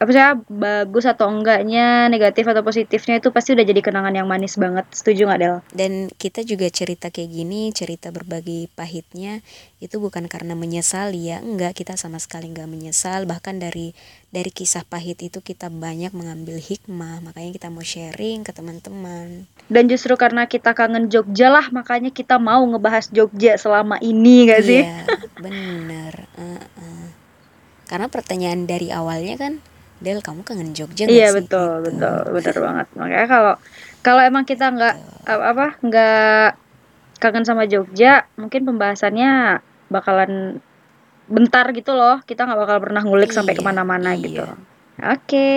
[0.00, 4.56] apa sih bagus atau enggaknya, negatif atau positifnya itu pasti udah jadi kenangan yang manis
[4.56, 4.88] banget.
[4.96, 5.56] Setuju nggak Del?
[5.76, 9.44] Dan kita juga cerita kayak gini, cerita berbagi pahitnya
[9.76, 13.28] itu bukan karena menyesali ya, enggak kita sama sekali enggak menyesal.
[13.28, 13.92] Bahkan dari
[14.32, 19.44] dari kisah pahit itu kita banyak mengambil hikmah, makanya kita mau sharing ke teman-teman.
[19.68, 24.62] Dan justru karena kita kangen Jogja lah, makanya kita mau ngebahas Jogja selama ini gak
[24.64, 24.80] sih?
[24.80, 25.04] Iya,
[25.40, 26.24] bener.
[26.40, 27.15] Heeh.
[27.86, 29.62] Karena pertanyaan dari awalnya kan,
[29.96, 31.40] Del kamu kangen Jogja Iya sih?
[31.40, 31.88] betul Gitu.
[31.88, 33.54] betul bener banget makanya kalau
[34.04, 36.48] kalau emang kita nggak apa nggak
[37.16, 40.60] kangen sama Jogja mungkin pembahasannya bakalan
[41.26, 44.22] bentar gitu loh kita nggak bakal pernah ngulik sampai Iya, ke mana-mana iya.
[44.22, 44.44] gitu
[45.00, 45.50] oke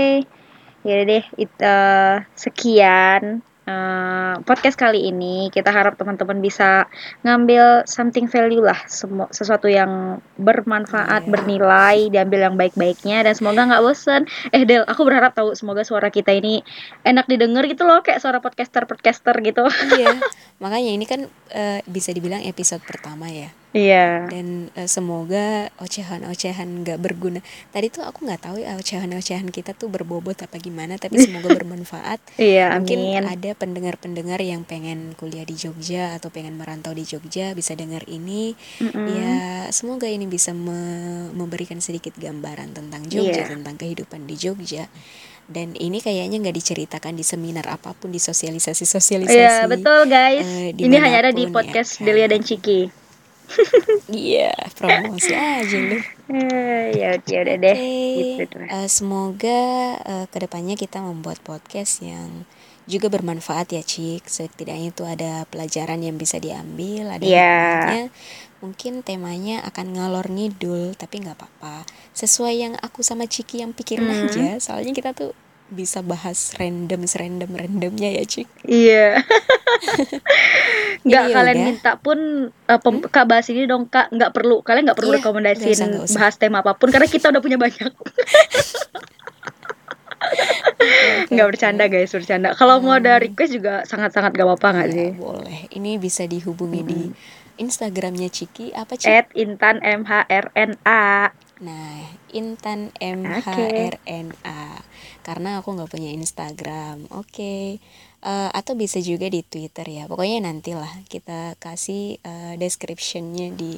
[0.87, 6.89] ya deh it- eh, sekian eh, podcast kali ini kita harap teman-teman bisa
[7.21, 11.29] ngambil something value lah semu- sesuatu yang bermanfaat Iya.
[11.29, 16.09] bernilai diambil yang baik-baiknya dan semoga nggak bosen eh Del aku berharap tahu semoga suara
[16.09, 16.65] kita ini
[17.03, 20.17] enak didengar gitu loh kayak suara podcaster podcaster gitu Iya,
[20.63, 23.53] makanya ini kan eh, bisa dibilang episode pertama ya.
[23.69, 24.25] Iya.
[24.25, 27.37] dan uh, semoga ocehan-ocehan nggak berguna
[27.69, 32.17] tadi tuh aku nggak tahu ya ocehan-ocehan kita tuh berbobot apa gimana tapi semoga bermanfaat
[32.35, 33.29] Iya, mungkin amin.
[33.29, 38.57] ada pendengar-pendengar yang pengen kuliah di Jogja atau pengen merantau di Jogja bisa dengar ini
[38.81, 39.05] Mm-mm.
[39.05, 39.33] ya
[39.69, 43.53] semoga ini bisa me- memberikan sedikit gambaran tentang Jogja Iya.
[43.53, 44.89] tentang kehidupan di Jogja
[45.45, 50.41] dan ini kayaknya nggak diceritakan di seminar apa pun di sosialisasi-sosialisasi Iya, betul guys.
[50.41, 52.05] eh, Ini hanya ada di ya podcast kan?
[52.05, 52.89] Delia dan Ciki.
[54.09, 55.97] Iya, promosi aja lu.
[56.29, 57.77] Eh, ya, ya udah deh.
[57.77, 59.59] Oke, Gitu eh, semoga
[60.01, 62.45] eh, ke depannya kita membuat podcast yang
[62.89, 64.25] juga bermanfaat ya, Cik.
[64.25, 67.25] Setidaknya itu ada pelajaran yang bisa diambil, ada
[67.85, 68.05] hikmahnya.
[68.59, 71.85] Mungkin temanya akan ngalor ngidul, tapi nggak apa-apa.
[72.11, 74.25] Sesuai yang aku sama Ciki yang pikirin Hmm.
[74.25, 74.47] aja.
[74.57, 75.31] Soalnya kita tuh
[75.69, 78.47] bisa bahas random serandom randomnya ya, Cik.
[78.63, 79.21] Iya.
[81.05, 81.65] Nggak ya kalian udah.
[81.65, 82.17] minta pun
[82.49, 84.59] eh, pem- Kak bahas ini dong Kak, nggak perlu.
[84.59, 86.15] Kalian nggak perlu Iya, rekomendasiin usah, usah.
[86.15, 87.91] bahas tema apa pun karena kita udah punya banyak.
[91.29, 92.51] Nggak bercanda guys, bercanda.
[92.53, 95.09] Kalau mau ada request juga sangat-sangat gak apa-apa nggak Ya, sih?
[95.13, 95.59] boleh.
[95.69, 96.99] Ini bisa dihubungi di
[97.59, 99.11] Instagramnya Ciki apa Cik?
[99.11, 101.35] At Intan MHRNA.
[101.59, 101.99] Nah,
[102.31, 104.61] Intan MHRNA.
[105.19, 107.11] Karena aku nggak punya Instagram.
[107.11, 107.83] Oke.
[108.19, 110.03] Eh, atau bisa juga di Twitter ya.
[110.07, 113.77] Pokoknya nantilah kita kasih eh, descriptionnya di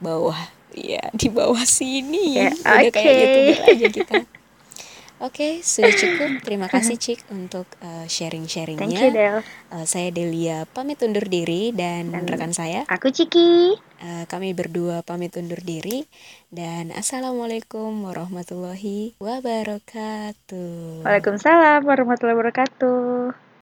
[0.00, 0.40] bawah.
[0.72, 2.40] Ya, di bawah sini.
[2.40, 3.12] Ya, Udah kayak.
[3.12, 4.14] YouTuber aja kita.
[5.22, 6.42] Oke, sudah cukup.
[6.42, 9.00] Terima kasih Cik untuk eh, Thank you sharing-sharingnya.
[9.14, 9.38] Del.
[9.70, 13.78] Eh, saya Delia pamit undur diri dan, Dan- rekan saya Aku Ciki.
[14.02, 16.10] eh, kami berdua pamit undur diri
[16.50, 21.06] dan assalamualaikum warahmatullahi wabarakatuh.
[21.06, 23.41] Waalaikumsalam warahmatullahi wabarakatuh.